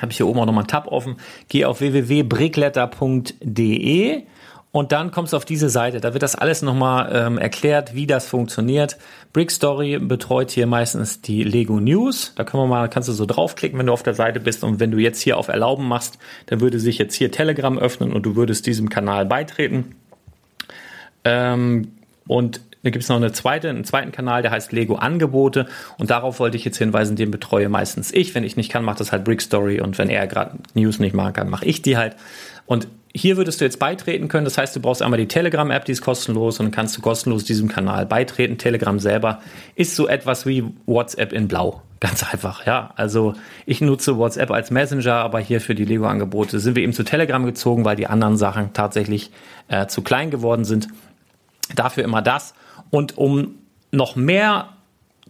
[0.00, 1.16] Habe ich hier oben auch nochmal einen Tab offen.
[1.48, 4.24] Geh auf www.brickletter.de
[4.70, 6.00] und dann kommst du auf diese Seite.
[6.00, 8.98] Da wird das alles nochmal ähm, erklärt, wie das funktioniert.
[9.32, 12.32] Brickstory betreut hier meistens die Lego News.
[12.36, 14.64] Da können wir mal, kannst du so draufklicken, wenn du auf der Seite bist.
[14.64, 18.12] Und wenn du jetzt hier auf Erlauben machst, dann würde sich jetzt hier Telegram öffnen
[18.12, 19.96] und du würdest diesem Kanal beitreten.
[21.24, 21.92] Ähm,
[22.26, 25.66] und gibt es noch eine zweite, einen zweiten Kanal, der heißt Lego Angebote.
[25.98, 28.34] Und darauf wollte ich jetzt hinweisen, den betreue meistens ich.
[28.34, 29.80] Wenn ich nicht kann, macht das halt Brickstory.
[29.80, 32.16] Und wenn er gerade News nicht machen kann, mache ich die halt.
[32.66, 34.44] Und hier würdest du jetzt beitreten können.
[34.44, 37.44] Das heißt, du brauchst einmal die Telegram-App, die ist kostenlos und dann kannst du kostenlos
[37.44, 38.58] diesem Kanal beitreten.
[38.58, 39.40] Telegram selber
[39.74, 41.82] ist so etwas wie WhatsApp in Blau.
[42.00, 42.92] Ganz einfach, ja.
[42.94, 43.34] Also
[43.66, 47.44] ich nutze WhatsApp als Messenger, aber hier für die Lego-Angebote sind wir eben zu Telegram
[47.44, 49.32] gezogen, weil die anderen Sachen tatsächlich
[49.68, 50.88] äh, zu klein geworden sind.
[51.74, 52.54] Dafür immer das.
[52.90, 53.56] Und um
[53.90, 54.70] noch mehr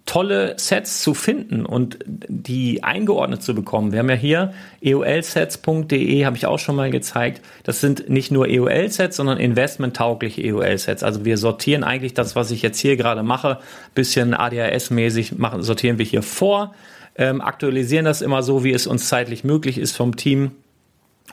[0.09, 3.93] tolle Sets zu finden und die eingeordnet zu bekommen.
[3.93, 7.43] Wir haben ja hier eolsets.de, habe ich auch schon mal gezeigt.
[7.63, 11.03] Das sind nicht nur EOL-Sets, sondern investmenttaugliche EOL-Sets.
[11.03, 13.59] Also wir sortieren eigentlich das, was ich jetzt hier gerade mache,
[13.95, 16.75] bisschen ADHS-mäßig sortieren wir hier vor,
[17.17, 20.53] ähm, aktualisieren das immer so, wie es uns zeitlich möglich ist vom Team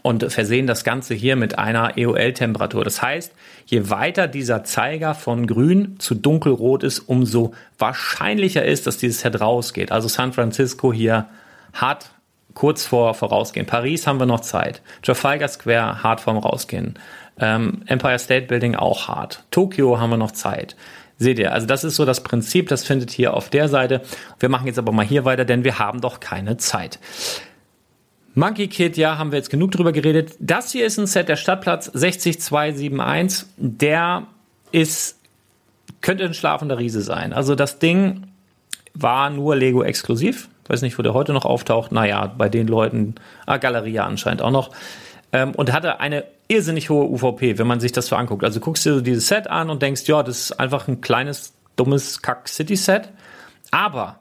[0.05, 2.83] und versehen das Ganze hier mit einer EOL-Temperatur.
[2.83, 3.33] Das heißt,
[3.65, 9.41] je weiter dieser Zeiger von grün zu dunkelrot ist, umso wahrscheinlicher ist, dass dieses Set
[9.41, 9.91] rausgeht.
[9.91, 11.25] Also San Francisco hier
[11.73, 12.11] hat
[12.53, 13.65] kurz vor vorausgehen.
[13.65, 14.83] Paris haben wir noch Zeit.
[15.01, 16.99] Trafalgar Square hart vorm Rausgehen.
[17.39, 19.43] Ähm, Empire State Building auch hart.
[19.49, 20.75] Tokio haben wir noch Zeit.
[21.17, 24.01] Seht ihr, also das ist so das Prinzip, das findet hier auf der Seite.
[24.37, 26.99] Wir machen jetzt aber mal hier weiter, denn wir haben doch keine Zeit.
[28.37, 30.35] Monkey Kid, ja, haben wir jetzt genug drüber geredet.
[30.39, 33.47] Das hier ist ein Set der Stadtplatz 60271.
[33.55, 34.27] Der
[34.73, 35.17] ist,
[36.01, 37.31] könnte ein schlafender Riese sein.
[37.31, 38.27] Also das Ding
[38.93, 40.49] war nur Lego exklusiv.
[40.67, 41.93] Weiß nicht, wo der heute noch auftaucht.
[41.93, 44.71] Naja, bei den Leuten, ah, Galeria anscheinend auch noch.
[45.31, 48.43] Ähm, und hatte eine irrsinnig hohe UVP, wenn man sich das so anguckt.
[48.43, 51.53] Also guckst du dir dieses Set an und denkst, ja, das ist einfach ein kleines,
[51.77, 53.09] dummes Kack-City-Set.
[53.71, 54.19] Aber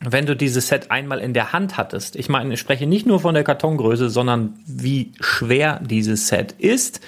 [0.00, 3.20] wenn du dieses Set einmal in der Hand hattest, ich meine, ich spreche nicht nur
[3.20, 7.00] von der Kartongröße, sondern wie schwer dieses Set ist,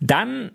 [0.00, 0.50] dann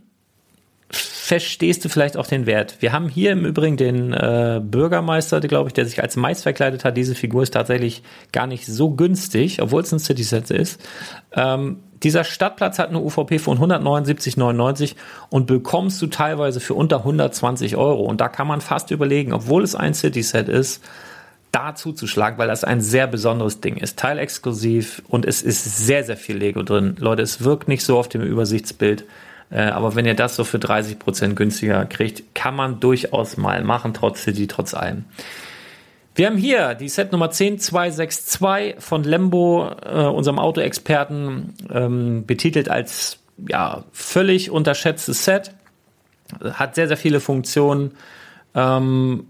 [0.92, 2.78] verstehst du vielleicht auch den Wert.
[2.80, 6.84] Wir haben hier im Übrigen den äh, Bürgermeister, glaube ich, der sich als Mais verkleidet
[6.84, 6.98] hat.
[6.98, 10.82] Diese Figur ist tatsächlich gar nicht so günstig, obwohl es ein City-Set ist.
[11.34, 14.96] Ähm, dieser Stadtplatz hat eine UVP von 179,99
[15.30, 18.02] und bekommst du teilweise für unter 120 Euro.
[18.04, 20.84] Und da kann man fast überlegen, obwohl es ein City-Set ist,
[21.52, 23.98] da zuzuschlagen, weil das ein sehr besonderes Ding ist.
[23.98, 26.96] Teilexklusiv und es ist sehr, sehr viel Lego drin.
[27.00, 29.06] Leute, es wirkt nicht so auf dem Übersichtsbild
[29.52, 33.64] äh, aber wenn ihr das so für 30 Prozent günstiger kriegt, kann man durchaus mal
[33.64, 35.06] machen, trotz City, trotz allem.
[36.16, 43.20] Wir haben hier die Set Nummer 10262 von Lembo, äh, unserem Autoexperten, ähm, betitelt als
[43.48, 45.54] ja, völlig unterschätztes Set.
[46.44, 47.92] Hat sehr, sehr viele Funktionen.
[48.54, 49.28] Ähm,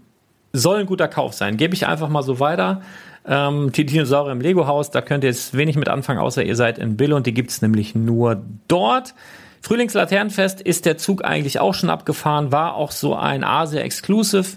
[0.52, 1.56] soll ein guter Kauf sein.
[1.56, 2.82] Gebe ich einfach mal so weiter.
[3.26, 6.78] Ähm, die Dinosaurier im Lego-Haus, da könnt ihr jetzt wenig mit anfangen, außer ihr seid
[6.78, 9.14] in Bill und die gibt es nämlich nur dort.
[9.62, 14.56] Frühlingslaternenfest ist der Zug eigentlich auch schon abgefahren, war auch so ein Asia Exclusive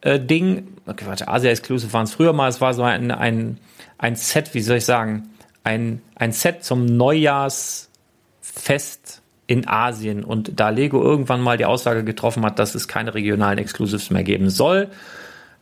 [0.00, 0.68] äh, Ding.
[0.86, 3.58] Okay, warte, Asia Exclusive waren es früher mal, es war so ein, ein,
[3.98, 5.28] ein Set, wie soll ich sagen,
[5.62, 7.90] ein, ein Set zum Neujahrsfest
[9.46, 13.58] in Asien und da Lego irgendwann mal die Aussage getroffen hat, dass es keine regionalen
[13.58, 14.88] Exclusives mehr geben soll,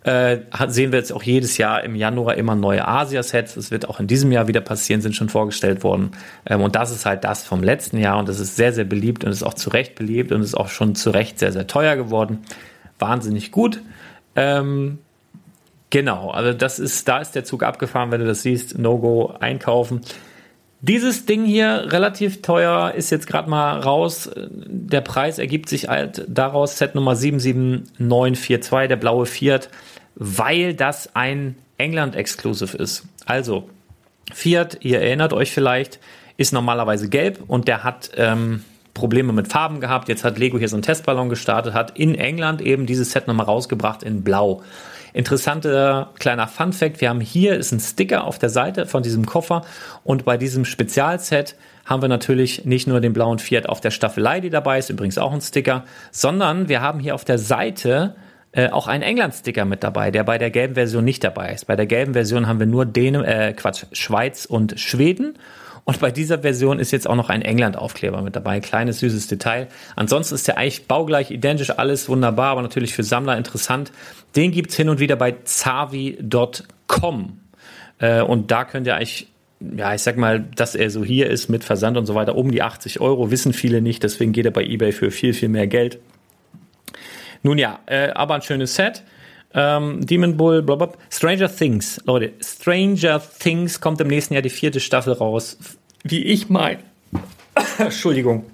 [0.09, 3.57] äh, sehen wir jetzt auch jedes Jahr im Januar immer neue Asia-Sets.
[3.57, 6.13] Das wird auch in diesem Jahr wieder passieren, sind schon vorgestellt worden.
[6.47, 9.25] Ähm, und das ist halt das vom letzten Jahr und das ist sehr, sehr beliebt
[9.25, 11.97] und ist auch zu Recht beliebt und ist auch schon zu Recht sehr, sehr teuer
[11.97, 12.39] geworden.
[12.99, 13.83] Wahnsinnig gut.
[14.35, 14.99] Ähm,
[15.91, 18.79] genau, also das ist, da ist der Zug abgefahren, wenn du das siehst.
[18.79, 20.01] No-Go einkaufen.
[20.81, 24.31] Dieses Ding hier, relativ teuer, ist jetzt gerade mal raus.
[24.37, 29.69] Der Preis ergibt sich halt daraus, Set Nummer 77942, der blaue Fiat,
[30.19, 33.05] weil das ein England-Exclusive ist.
[33.25, 33.71] Also,
[34.33, 36.01] Fiat, ihr erinnert euch vielleicht,
[36.37, 40.09] ist normalerweise gelb und der hat ähm, Probleme mit Farben gehabt.
[40.09, 43.47] Jetzt hat Lego hier so einen Testballon gestartet, hat in England eben dieses Set nochmal
[43.47, 44.63] rausgebracht in Blau.
[45.15, 49.25] Interessanter kleiner Fun Fact, wir haben hier ist ein Sticker auf der Seite von diesem
[49.25, 49.65] Koffer
[50.05, 54.41] und bei diesem Spezialset haben wir natürlich nicht nur den blauen Fiat auf der Staffelei,
[54.41, 58.15] die dabei ist, übrigens auch ein Sticker, sondern wir haben hier auf der Seite
[58.59, 61.67] äh, auch einen England-Sticker mit dabei, der bei der gelben Version nicht dabei ist.
[61.67, 65.39] Bei der gelben Version haben wir nur Dänen, äh, Quatsch, Schweiz und Schweden
[65.85, 68.61] und bei dieser Version ist jetzt auch noch ein England-Aufkleber mit dabei.
[68.61, 69.69] Kleines, süßes Detail.
[69.97, 73.91] Ansonsten ist der eigentlich baugleich, identisch, alles wunderbar, aber natürlich für Sammler interessant.
[74.37, 77.39] Den gibt's hin und wieder bei zavi.com.
[78.01, 79.29] Äh, und da könnt ihr eigentlich
[79.61, 82.51] ja, ich sag mal, dass er so hier ist mit Versand und so weiter, um
[82.51, 85.67] die 80 Euro, wissen viele nicht, deswegen geht er bei eBay für viel, viel mehr
[85.67, 85.99] Geld.
[87.43, 89.03] Nun ja, äh, aber ein schönes Set.
[89.55, 90.99] Ähm, Demon Bull, blablabla.
[91.11, 95.57] Stranger Things, Leute, Stranger Things kommt im nächsten Jahr die vierte Staffel raus.
[96.05, 96.81] Wie ich meine.
[97.79, 98.45] Entschuldigung.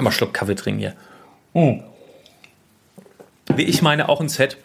[0.00, 0.94] Mal Schluck Kaffee trinken hier.
[1.54, 1.80] Mm.
[3.54, 4.56] Wie ich meine, auch ein Set,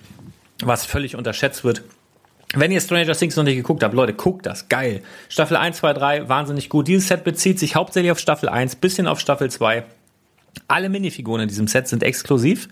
[0.64, 1.84] was völlig unterschätzt wird.
[2.56, 4.70] Wenn ihr Stranger Things noch nicht geguckt habt, Leute, guckt das.
[4.70, 5.04] Geil.
[5.28, 6.88] Staffel 1, 2, 3, wahnsinnig gut.
[6.88, 9.84] Dieses Set bezieht sich hauptsächlich auf Staffel 1, bisschen auf Staffel 2.
[10.68, 12.70] Alle Minifiguren in diesem Set sind exklusiv.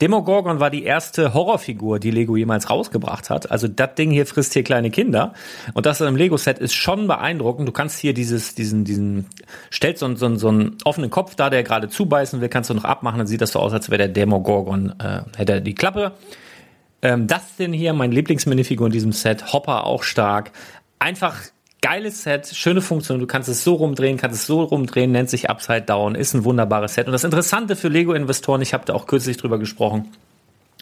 [0.00, 3.50] Demogorgon war die erste Horrorfigur, die Lego jemals rausgebracht hat.
[3.50, 5.32] Also das Ding hier frisst hier kleine Kinder.
[5.74, 7.68] Und das in einem Lego-Set ist schon beeindruckend.
[7.68, 9.26] Du kannst hier dieses, diesen, diesen,
[9.72, 12.84] stellst so, so, so einen offenen Kopf da, der gerade zubeißen will, kannst du noch
[12.84, 13.18] abmachen.
[13.18, 16.12] Dann sieht das so aus, als wäre der Demogorgon, äh, hätte er die Klappe.
[17.02, 19.52] Ähm, das denn hier, mein Lieblingsminifigur in diesem Set.
[19.52, 20.50] Hopper auch stark.
[20.98, 21.36] Einfach
[21.82, 23.20] geiles Set, schöne Funktion.
[23.20, 26.44] Du kannst es so rumdrehen, kannst es so rumdrehen, nennt sich Upside Down, ist ein
[26.44, 27.06] wunderbares Set.
[27.06, 30.12] Und das Interessante für Lego-Investoren, ich habe da auch kürzlich drüber gesprochen,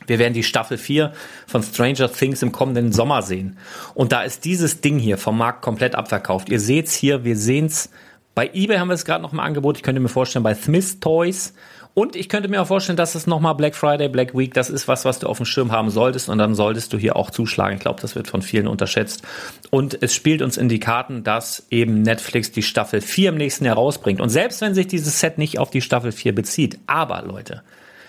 [0.06, 1.12] wir werden die Staffel 4
[1.46, 3.56] von Stranger Things im kommenden Sommer sehen.
[3.94, 6.48] Und da ist dieses Ding hier vom Markt komplett abverkauft.
[6.48, 7.90] Ihr seht's hier, wir sehen's.
[8.34, 9.76] Bei eBay haben wir es gerade noch im Angebot.
[9.76, 11.54] Ich könnte mir vorstellen, bei Smith Toys
[11.94, 14.88] und ich könnte mir auch vorstellen, dass es nochmal Black Friday, Black Week, das ist
[14.88, 17.76] was, was du auf dem Schirm haben solltest und dann solltest du hier auch zuschlagen.
[17.76, 19.22] Ich glaube, das wird von vielen unterschätzt.
[19.70, 23.64] Und es spielt uns in die Karten, dass eben Netflix die Staffel 4 im nächsten
[23.64, 24.20] Jahr rausbringt.
[24.20, 27.62] Und selbst wenn sich dieses Set nicht auf die Staffel 4 bezieht, aber Leute,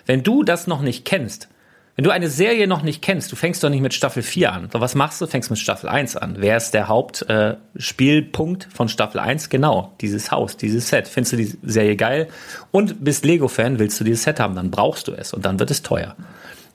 [0.08, 1.48] wenn du das noch nicht kennst,
[1.95, 4.69] wenn du eine Serie noch nicht kennst, du fängst doch nicht mit Staffel 4 an.
[4.71, 5.27] So, was machst du?
[5.27, 6.36] Fängst mit Staffel 1 an.
[6.39, 9.49] Wer ist der Hauptspielpunkt äh, von Staffel 1?
[9.49, 11.08] Genau, dieses Haus, dieses Set.
[11.08, 12.27] Findest du die Serie geil
[12.71, 15.71] und bist Lego-Fan, willst du dieses Set haben, dann brauchst du es und dann wird
[15.71, 16.17] es teuer.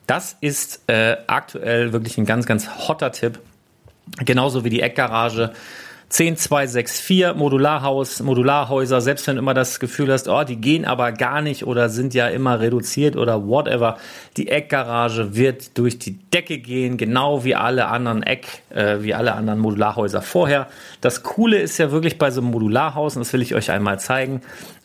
[0.07, 3.39] Das ist äh, aktuell wirklich ein ganz, ganz hotter Tipp.
[4.25, 5.53] Genauso wie die Eckgarage.
[6.11, 11.41] 10264 Modularhaus, Modularhäuser, selbst wenn du immer das Gefühl hast, oh, die gehen aber gar
[11.41, 13.97] nicht oder sind ja immer reduziert oder whatever.
[14.35, 19.35] Die Eckgarage wird durch die Decke gehen, genau wie alle anderen Eck, äh, wie alle
[19.35, 20.67] anderen Modularhäuser vorher.
[20.99, 23.97] Das Coole ist ja wirklich bei so einem Modularhaus, und das will ich euch einmal
[24.01, 24.41] zeigen,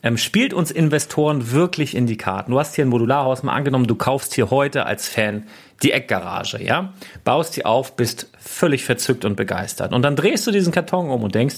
[0.07, 2.53] ähm, spielt uns Investoren wirklich in die Karten.
[2.53, 5.49] Du hast hier ein Modularhaus mal angenommen, du kaufst hier heute als Fan
[5.83, 6.93] die Eckgarage, ja,
[7.25, 9.93] baust die auf, bist völlig verzückt und begeistert.
[9.93, 11.57] Und dann drehst du diesen Karton um und denkst,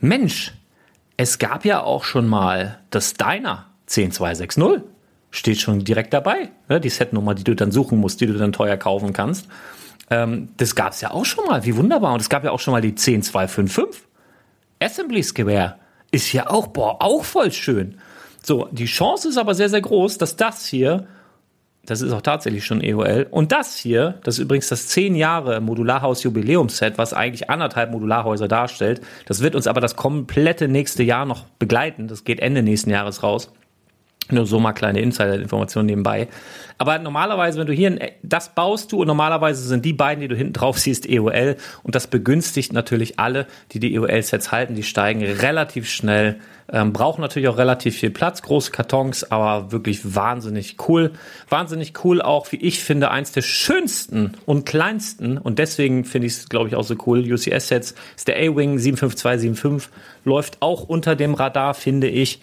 [0.00, 0.54] Mensch,
[1.18, 4.84] es gab ja auch schon mal das Deiner 10260.
[5.30, 6.48] Steht schon direkt dabei.
[6.70, 6.80] Ne?
[6.80, 9.48] Die Setnummer, die du dann suchen musst, die du dann teuer kaufen kannst.
[10.08, 11.66] Ähm, das gab es ja auch schon mal.
[11.66, 12.14] Wie wunderbar.
[12.14, 14.00] Und es gab ja auch schon mal die 10255.
[14.80, 15.76] Assembly Square
[16.12, 17.98] ist ja auch, boah, auch voll schön.
[18.44, 21.06] So, die Chance ist aber sehr, sehr groß, dass das hier
[21.84, 23.26] das ist auch tatsächlich schon EOL.
[23.30, 28.46] Und das hier, das ist übrigens das 10 Jahre Modularhaus Jubiläumsset, was eigentlich anderthalb Modularhäuser
[28.46, 29.00] darstellt.
[29.26, 32.06] Das wird uns aber das komplette nächste Jahr noch begleiten.
[32.06, 33.52] Das geht Ende nächsten Jahres raus.
[34.30, 36.28] Nur so mal kleine Insider-Informationen nebenbei.
[36.78, 40.36] Aber normalerweise, wenn du hier das baust du und normalerweise sind die beiden, die du
[40.36, 44.74] hinten drauf siehst, EOL und das begünstigt natürlich alle, die die EOL-Sets halten.
[44.74, 46.38] Die steigen relativ schnell
[46.72, 51.12] ähm, brauchen natürlich auch relativ viel Platz, große Kartons, aber wirklich wahnsinnig cool.
[51.48, 56.34] Wahnsinnig cool auch, wie ich finde, eins der schönsten und kleinsten und deswegen finde ich
[56.34, 57.20] es, glaube ich, auch so cool.
[57.20, 59.90] UCS-Sets ist der A-Wing 75275,
[60.24, 62.40] läuft auch unter dem Radar, finde ich.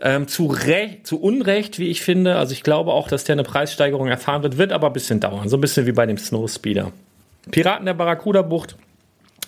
[0.00, 2.36] Ähm, zu, Recht, zu Unrecht, wie ich finde.
[2.36, 5.48] Also ich glaube auch, dass der eine Preissteigerung erfahren wird, wird aber ein bisschen dauern.
[5.48, 6.92] So ein bisschen wie bei dem Snowspeeder.
[7.50, 8.76] Piraten der Barracuda-Bucht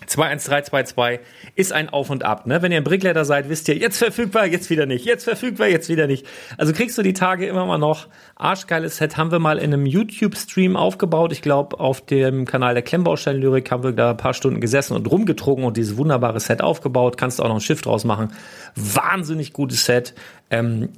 [0.06, 1.20] 21322
[1.54, 2.46] ist ein Auf und Ab.
[2.46, 2.62] Ne?
[2.62, 5.88] Wenn ihr ein Brickletter seid, wisst ihr, jetzt verfügbar, jetzt wieder nicht, jetzt verfügbar, jetzt
[5.88, 6.26] wieder nicht.
[6.58, 8.08] Also kriegst du die Tage immer mal noch.
[8.34, 11.32] Arschgeiles Set haben wir mal in einem YouTube-Stream aufgebaut.
[11.32, 15.10] Ich glaube, auf dem Kanal der Klemmbaustellenlyrik haben wir da ein paar Stunden gesessen und
[15.10, 17.16] rumgetrunken und dieses wunderbare Set aufgebaut.
[17.16, 18.32] Kannst du auch noch ein Schiff draus machen.
[18.74, 20.14] Wahnsinnig gutes Set.
[20.50, 20.90] Ähm,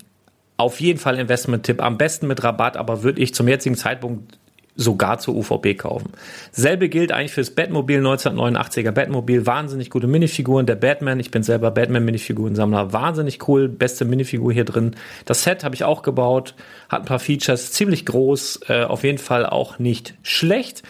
[0.57, 1.81] auf jeden Fall Investment-Tipp.
[1.81, 4.39] Am besten mit Rabatt, aber würde ich zum jetzigen Zeitpunkt
[4.79, 6.13] sogar zur UVP kaufen.
[6.53, 9.45] Selbe gilt eigentlich fürs Batmobil 1989er Batmobil.
[9.45, 10.67] Wahnsinnig gute Minifiguren.
[10.67, 12.93] Der Batman, ich bin selber Batman-Minifigurensammler.
[12.93, 13.69] Wahnsinnig cool.
[13.69, 14.95] Beste Minifigur hier drin.
[15.25, 16.55] Das Set habe ich auch gebaut.
[16.89, 17.73] Hat ein paar Features.
[17.73, 18.61] Ziemlich groß.
[18.69, 20.85] Äh, auf jeden Fall auch nicht schlecht.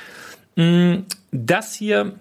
[0.57, 0.99] Mm,
[1.33, 2.13] das hier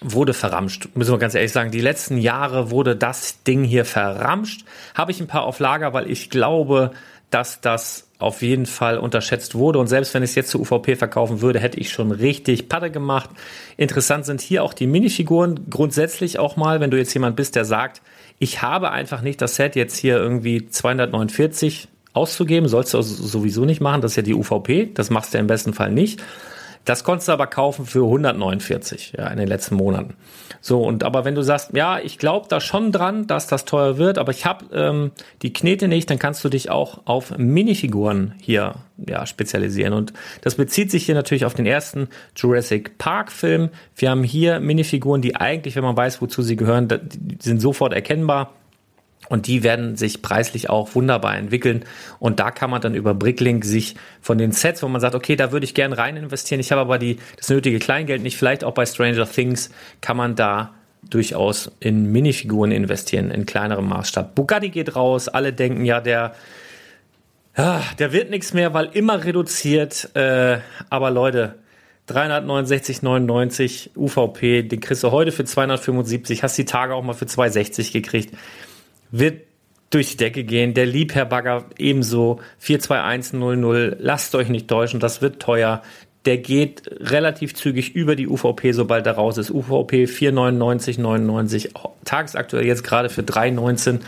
[0.00, 0.88] wurde verramscht.
[0.94, 4.64] Müssen wir ganz ehrlich sagen, die letzten Jahre wurde das Ding hier verramscht.
[4.94, 6.92] Habe ich ein paar auf Lager, weil ich glaube,
[7.30, 9.78] dass das auf jeden Fall unterschätzt wurde.
[9.78, 12.90] Und selbst wenn ich es jetzt zur UVP verkaufen würde, hätte ich schon richtig Patte
[12.90, 13.30] gemacht.
[13.76, 15.68] Interessant sind hier auch die Minifiguren.
[15.68, 18.00] Grundsätzlich auch mal, wenn du jetzt jemand bist, der sagt,
[18.38, 23.80] ich habe einfach nicht das Set jetzt hier irgendwie 249 auszugeben, sollst du sowieso nicht
[23.80, 24.00] machen.
[24.00, 24.90] Das ist ja die UVP.
[24.94, 26.22] Das machst du im besten Fall nicht.
[26.86, 30.14] Das konntest du aber kaufen für 149 ja, in den letzten Monaten.
[30.60, 33.98] So, und aber wenn du sagst, ja, ich glaube da schon dran, dass das teuer
[33.98, 35.10] wird, aber ich habe ähm,
[35.42, 39.92] die Knete nicht, dann kannst du dich auch auf Minifiguren hier ja, spezialisieren.
[39.92, 40.12] Und
[40.42, 43.70] das bezieht sich hier natürlich auf den ersten Jurassic Park Film.
[43.96, 47.92] Wir haben hier Minifiguren, die eigentlich, wenn man weiß, wozu sie gehören, die sind sofort
[47.92, 48.52] erkennbar.
[49.28, 51.84] Und die werden sich preislich auch wunderbar entwickeln.
[52.18, 55.36] Und da kann man dann über Bricklink sich von den Sets, wo man sagt, okay,
[55.36, 58.62] da würde ich gerne rein investieren, ich habe aber die, das nötige Kleingeld nicht, vielleicht
[58.62, 60.74] auch bei Stranger Things, kann man da
[61.10, 64.34] durchaus in Minifiguren investieren, in kleinerem Maßstab.
[64.34, 66.34] Bugatti geht raus, alle denken, ja, der,
[67.56, 70.10] ja, der wird nichts mehr, weil immer reduziert.
[70.14, 70.58] Äh,
[70.90, 71.56] aber Leute,
[72.08, 77.92] 369,99 UVP, den kriegst du heute für 275, hast die Tage auch mal für 260
[77.92, 78.32] gekriegt
[79.18, 79.42] wird
[79.90, 80.74] durch die Decke gehen.
[80.74, 83.96] Der Liebherr-Bagger ebenso 42100.
[84.00, 85.82] Lasst euch nicht täuschen, das wird teuer.
[86.24, 89.50] Der geht relativ zügig über die UVP, sobald er raus ist.
[89.50, 91.70] UVP 499,99.
[92.04, 94.00] Tagesaktuell jetzt gerade für 3,19.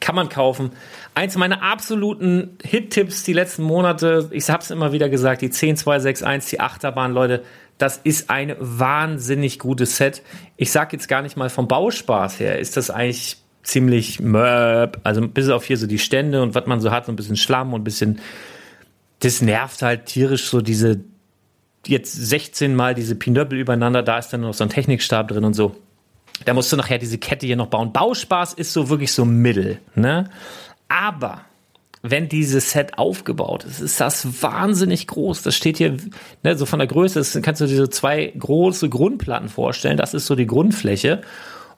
[0.00, 0.72] Kann man kaufen.
[1.14, 6.50] Eins meiner absoluten Hit-Tipps die letzten Monate, ich habe es immer wieder gesagt, die 10261,
[6.50, 7.42] die Achterbahn, Leute,
[7.78, 10.22] das ist ein wahnsinnig gutes Set.
[10.56, 15.26] Ich sage jetzt gar nicht mal vom Bauspaß her, ist das eigentlich ziemlich möb, also
[15.26, 17.72] bis auf hier so die Stände und was man so hat, so ein bisschen Schlamm
[17.72, 18.20] und ein bisschen,
[19.20, 21.00] das nervt halt tierisch so diese,
[21.86, 25.54] jetzt 16 mal diese Pinöppel übereinander, da ist dann noch so ein Technikstab drin und
[25.54, 25.76] so.
[26.44, 27.92] Da musst du nachher diese Kette hier noch bauen.
[27.92, 30.28] Bauspaß ist so wirklich so mittel, ne?
[30.88, 31.42] Aber
[32.02, 35.42] wenn dieses Set aufgebaut ist, ist das wahnsinnig groß.
[35.42, 35.96] Das steht hier,
[36.42, 39.96] ne, so von der Größe, das kannst du dir so zwei große Grundplatten vorstellen.
[39.96, 41.22] Das ist so die Grundfläche.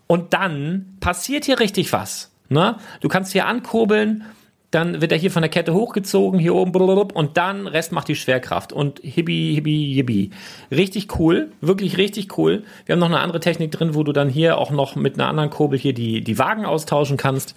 [0.07, 2.33] Und dann passiert hier richtig was.
[2.49, 2.77] Ne?
[3.01, 4.25] Du kannst hier ankurbeln,
[4.75, 6.73] dann wird er hier von der Kette hochgezogen, hier oben,
[7.13, 8.73] und dann Rest macht die Schwerkraft.
[8.73, 10.31] Und hibbi, hibbi, hibbi.
[10.73, 12.65] Richtig cool, wirklich richtig cool.
[12.85, 15.29] Wir haben noch eine andere Technik drin, wo du dann hier auch noch mit einer
[15.29, 17.55] anderen Kurbel hier die, die Wagen austauschen kannst.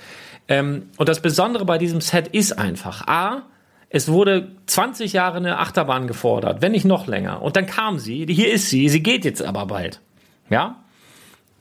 [0.48, 3.44] Ähm, und das Besondere bei diesem Set ist einfach, A,
[3.90, 7.42] es wurde 20 Jahre eine Achterbahn gefordert, wenn nicht noch länger.
[7.42, 10.02] Und dann kam sie, hier ist sie, sie geht jetzt aber bald.
[10.50, 10.84] Ja?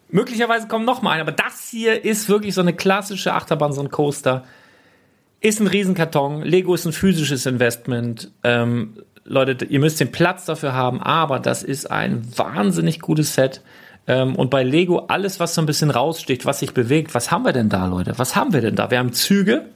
[0.09, 3.80] Möglicherweise kommt noch mal eine, aber das hier ist wirklich so eine klassische Achterbahn, so
[3.80, 4.44] ein Coaster.
[5.40, 6.42] Ist ein Riesenkarton.
[6.42, 8.30] Lego ist ein physisches Investment.
[8.42, 8.94] Ähm,
[9.24, 13.61] Leute, ihr müsst den Platz dafür haben, aber das ist ein wahnsinnig gutes Set.
[14.07, 17.44] Ähm, und bei Lego alles, was so ein bisschen raussticht, was sich bewegt, was haben
[17.44, 18.14] wir denn da, Leute?
[18.18, 18.90] Was haben wir denn da?
[18.90, 19.66] Wir haben Züge,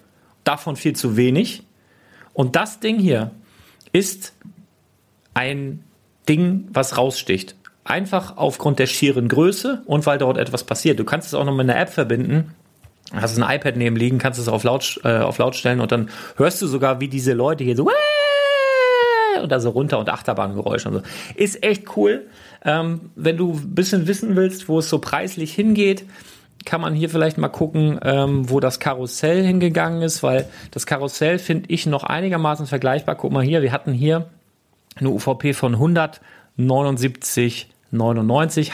[0.45, 1.65] davon viel zu wenig.
[2.33, 3.33] Und das Ding hier
[3.93, 4.35] ist
[5.35, 5.83] ein
[6.29, 7.57] Ding, was raussticht.
[7.85, 10.99] Einfach aufgrund der schieren Größe und weil dort etwas passiert.
[10.99, 12.55] Du kannst es auch noch mit einer App verbinden.
[13.13, 16.11] Hast ein iPad neben liegen, kannst es auf laut, äh, auf laut stellen und dann
[16.37, 17.89] hörst du sogar, wie diese Leute hier so
[19.43, 21.03] und da so runter und Achterbahngeräusche und so.
[21.35, 22.27] Ist echt cool.
[22.65, 26.05] Ähm, wenn du ein bisschen wissen willst, wo es so preislich hingeht,
[26.65, 31.39] kann man hier vielleicht mal gucken, ähm, wo das Karussell hingegangen ist, weil das Karussell
[31.39, 33.15] finde ich noch einigermaßen vergleichbar.
[33.15, 34.27] Guck mal hier, wir hatten hier
[34.97, 36.21] eine UVP von 179
[36.57, 37.69] 99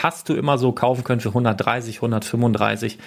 [0.03, 2.97] hast du immer so kaufen können für 130, 135.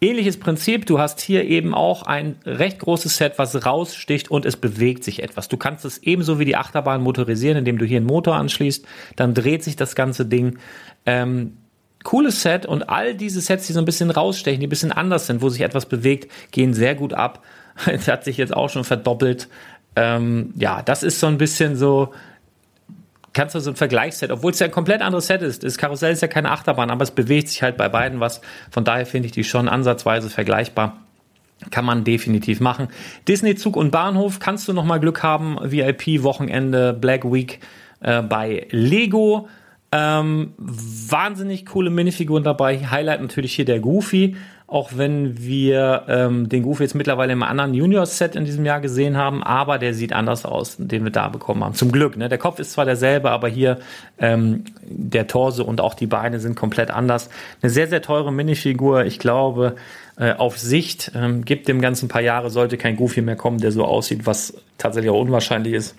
[0.00, 4.56] Ähnliches Prinzip, du hast hier eben auch ein recht großes Set, was raussticht und es
[4.56, 5.48] bewegt sich etwas.
[5.48, 8.84] Du kannst es ebenso wie die Achterbahn motorisieren, indem du hier einen Motor anschließt,
[9.16, 10.58] dann dreht sich das ganze Ding.
[11.06, 11.56] Ähm,
[12.02, 15.26] cooles Set und all diese Sets, die so ein bisschen rausstechen, die ein bisschen anders
[15.26, 17.42] sind, wo sich etwas bewegt, gehen sehr gut ab.
[17.86, 19.48] Es hat sich jetzt auch schon verdoppelt.
[19.96, 22.12] Ähm, ja, das ist so ein bisschen so,
[23.34, 25.64] kannst du so ein Vergleichsset, obwohl es ja ein komplett anderes Set ist.
[25.64, 28.40] Das Karussell ist ja keine Achterbahn, aber es bewegt sich halt bei beiden was.
[28.70, 31.00] Von daher finde ich die schon ansatzweise vergleichbar.
[31.70, 32.88] Kann man definitiv machen.
[33.28, 35.58] Disney Zug und Bahnhof kannst du noch mal Glück haben.
[35.62, 37.60] VIP Wochenende Black Week
[38.00, 39.48] äh, bei Lego.
[39.92, 42.78] Ähm, wahnsinnig coole Minifiguren dabei.
[42.90, 47.74] Highlight natürlich hier der Goofy auch wenn wir ähm, den Goofy jetzt mittlerweile im anderen
[47.74, 51.62] Junior-Set in diesem Jahr gesehen haben, aber der sieht anders aus, den wir da bekommen
[51.62, 51.74] haben.
[51.74, 52.30] Zum Glück, ne?
[52.30, 53.78] Der Kopf ist zwar derselbe, aber hier
[54.18, 57.28] ähm, der Torso und auch die Beine sind komplett anders.
[57.60, 59.04] Eine sehr, sehr teure Minifigur.
[59.04, 59.76] Ich glaube,
[60.16, 63.70] äh, auf Sicht ähm, gibt dem ganzen paar Jahre, sollte kein Goofy mehr kommen, der
[63.70, 65.94] so aussieht, was tatsächlich auch unwahrscheinlich ist.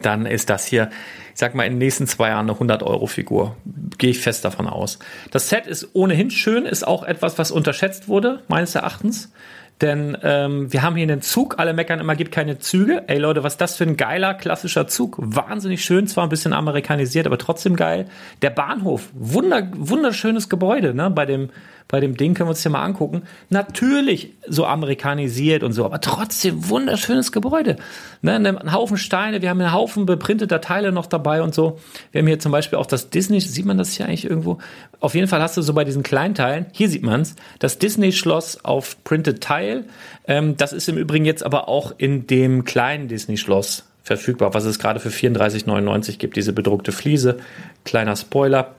[0.00, 0.88] Dann ist das hier
[1.34, 3.56] ich sag mal, in den nächsten zwei Jahren eine 100-Euro-Figur.
[4.04, 4.98] Gehe ich fest davon aus.
[5.30, 9.32] Das Set ist ohnehin schön, ist auch etwas, was unterschätzt wurde, meines Erachtens.
[9.80, 13.04] Denn ähm, wir haben hier einen Zug, alle meckern immer, gibt keine Züge.
[13.06, 15.16] Ey Leute, was ist das für ein geiler, klassischer Zug.
[15.18, 18.04] Wahnsinnig schön, zwar ein bisschen amerikanisiert, aber trotzdem geil.
[18.42, 21.08] Der Bahnhof, wunder, wunderschönes Gebäude, ne?
[21.08, 21.48] Bei dem,
[21.88, 23.22] bei dem Ding können wir uns hier mal angucken.
[23.50, 27.76] Natürlich so amerikanisiert und so, aber trotzdem wunderschönes Gebäude.
[28.22, 31.78] Ne, ne, ein Haufen Steine, wir haben einen Haufen beprinteter Teile noch dabei und so.
[32.10, 34.58] Wir haben hier zum Beispiel auch das Disney, sieht man das hier eigentlich irgendwo?
[35.00, 37.78] Auf jeden Fall hast du so bei diesen kleinen Teilen, hier sieht man es, das
[37.78, 39.84] Disney-Schloss auf Printed Teil.
[40.26, 44.78] Ähm, das ist im Übrigen jetzt aber auch in dem kleinen Disney-Schloss verfügbar, was es
[44.78, 47.38] gerade für 34,99 gibt, diese bedruckte Fliese.
[47.84, 48.74] Kleiner Spoiler.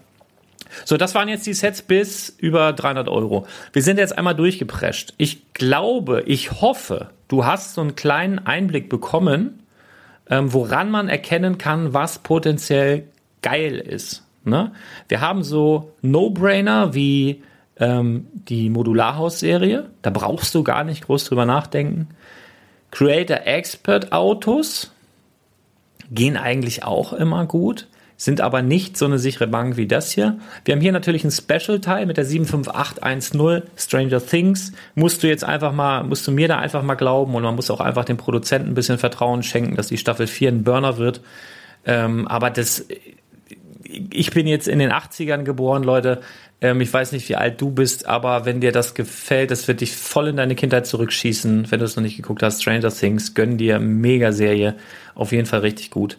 [0.83, 3.47] So, das waren jetzt die Sets bis über 300 Euro.
[3.71, 5.13] Wir sind jetzt einmal durchgeprescht.
[5.17, 9.63] Ich glaube, ich hoffe, du hast so einen kleinen Einblick bekommen,
[10.29, 13.07] ähm, woran man erkennen kann, was potenziell
[13.41, 14.23] geil ist.
[14.43, 14.71] Ne?
[15.07, 17.43] Wir haben so No-Brainer wie
[17.77, 19.89] ähm, die Modularhaus-Serie.
[20.01, 22.09] Da brauchst du gar nicht groß drüber nachdenken.
[22.91, 24.91] Creator Expert Autos
[26.11, 27.87] gehen eigentlich auch immer gut
[28.17, 30.37] sind aber nicht so eine sichere Bank wie das hier.
[30.63, 34.71] Wir haben hier natürlich ein Special-Teil mit der 75810 Stranger Things.
[34.95, 37.69] Musst du jetzt einfach mal, musst du mir da einfach mal glauben und man muss
[37.69, 41.21] auch einfach dem Produzenten ein bisschen Vertrauen schenken, dass die Staffel 4 ein Burner wird.
[41.85, 42.85] Ähm, aber das,
[43.83, 46.21] ich bin jetzt in den 80ern geboren, Leute.
[46.61, 49.81] Ähm, ich weiß nicht, wie alt du bist, aber wenn dir das gefällt, das wird
[49.81, 51.69] dich voll in deine Kindheit zurückschießen.
[51.69, 54.75] Wenn du es noch nicht geguckt hast, Stranger Things, gönn dir, mega Serie.
[55.15, 56.17] Auf jeden Fall richtig gut.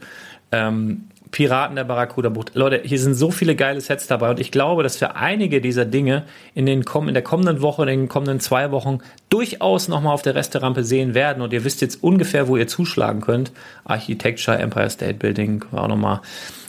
[0.52, 2.54] Ähm, Piraten der Barracuda-Bucht.
[2.54, 5.84] Leute, hier sind so viele geile Sets dabei und ich glaube, dass wir einige dieser
[5.84, 6.24] Dinge
[6.54, 10.34] in, den, in der kommenden Woche, in den kommenden zwei Wochen durchaus nochmal auf der
[10.34, 13.52] Resterampe sehen werden und ihr wisst jetzt ungefähr, wo ihr zuschlagen könnt.
[13.84, 16.22] Architecture, Empire State Building, auch nochmal.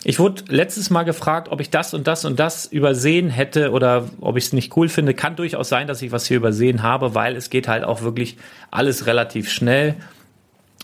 [0.04, 4.10] Ich wurde letztes Mal gefragt, ob ich das und das und das übersehen hätte oder
[4.20, 5.14] ob ich es nicht cool finde.
[5.14, 8.36] Kann durchaus sein, dass ich was hier übersehen habe, weil es geht halt auch wirklich
[8.70, 9.96] alles relativ schnell.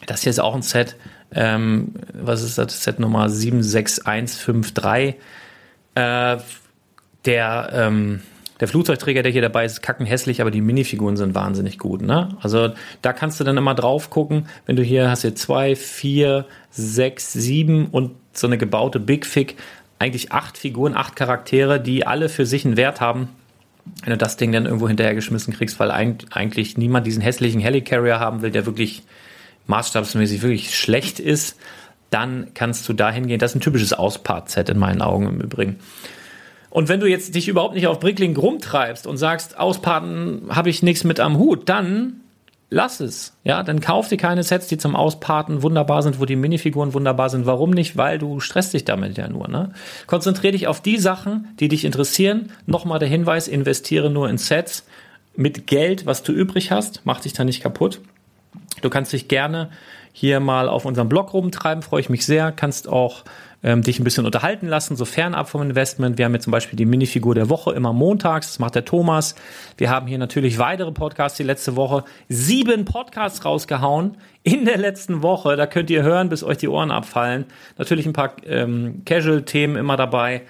[0.05, 0.95] Das hier ist auch ein Set,
[1.35, 5.15] ähm, was ist das, Set Nummer 76153,
[5.95, 6.37] äh,
[7.25, 8.21] der, ähm,
[8.59, 12.01] Der Flugzeugträger, der hier dabei ist, ist kackenhässlich, aber die Minifiguren sind wahnsinnig gut.
[12.01, 12.29] Ne?
[12.41, 12.69] Also
[13.01, 17.33] da kannst du dann immer drauf gucken, wenn du hier hast hier zwei, vier, sechs,
[17.33, 19.55] sieben und so eine gebaute Big Fig,
[19.99, 23.29] eigentlich acht Figuren, acht Charaktere, die alle für sich einen Wert haben.
[24.03, 28.41] Wenn du das Ding dann irgendwo hinterhergeschmissen kriegst, weil eigentlich niemand diesen hässlichen Helicarrier haben
[28.41, 29.03] will, der wirklich
[29.67, 31.57] maßstabsmäßig wirklich schlecht ist,
[32.09, 33.39] dann kannst du da hingehen.
[33.39, 35.79] Das ist ein typisches Auspart-Set in meinen Augen im Übrigen.
[36.69, 40.81] Und wenn du jetzt dich überhaupt nicht auf Brickling rumtreibst und sagst, Ausparten habe ich
[40.81, 42.21] nichts mit am Hut, dann
[42.73, 43.33] lass es.
[43.43, 47.29] Ja, dann kauf dir keine Sets, die zum Ausparten wunderbar sind, wo die Minifiguren wunderbar
[47.29, 47.45] sind.
[47.45, 47.95] Warum nicht?
[47.95, 49.47] Weil du stresst dich damit ja nur.
[49.47, 49.71] Ne?
[50.07, 52.51] Konzentrier dich auf die Sachen, die dich interessieren.
[52.65, 54.85] Nochmal der Hinweis, investiere nur in Sets
[55.35, 57.01] mit Geld, was du übrig hast.
[57.05, 58.01] Mach dich da nicht kaputt.
[58.83, 59.69] Du kannst dich gerne
[60.11, 62.51] hier mal auf unserem Blog rumtreiben, freue ich mich sehr.
[62.51, 63.23] Kannst auch
[63.63, 66.17] ähm, dich ein bisschen unterhalten lassen, so fernab vom Investment.
[66.17, 69.35] Wir haben jetzt zum Beispiel die Minifigur der Woche immer montags, das macht der Thomas.
[69.77, 72.03] Wir haben hier natürlich weitere Podcasts die letzte Woche.
[72.27, 75.55] Sieben Podcasts rausgehauen in der letzten Woche.
[75.55, 77.45] Da könnt ihr hören, bis euch die Ohren abfallen.
[77.77, 80.41] Natürlich ein paar ähm, Casual-Themen immer dabei.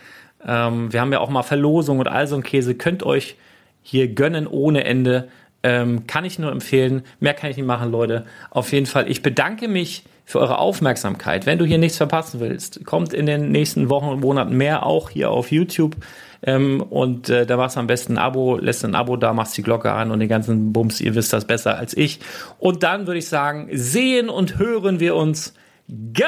[0.46, 2.74] Ähm, wir haben ja auch mal Verlosung und all so ein Käse.
[2.74, 3.38] Könnt euch
[3.84, 5.30] hier gönnen ohne Ende.
[5.64, 7.04] Ähm, kann ich nur empfehlen.
[7.20, 8.26] Mehr kann ich nicht machen, Leute.
[8.50, 11.46] Auf jeden Fall, ich bedanke mich für eure Aufmerksamkeit.
[11.46, 15.10] Wenn du hier nichts verpassen willst, kommt in den nächsten Wochen und Monaten mehr auch
[15.10, 15.96] hier auf YouTube.
[16.46, 19.58] Ähm, und äh, da machst du am besten ein Abo, lässt ein Abo da, machst
[19.58, 22.20] die Glocke an und den ganzen Bums, ihr wisst das besser als ich.
[22.60, 25.54] Und dann würde ich sagen, sehen und hören wir uns
[26.14, 26.26] ganz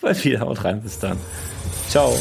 [0.00, 0.46] bald wieder.
[0.46, 1.18] Und rein, bis dann.
[1.88, 2.14] Ciao.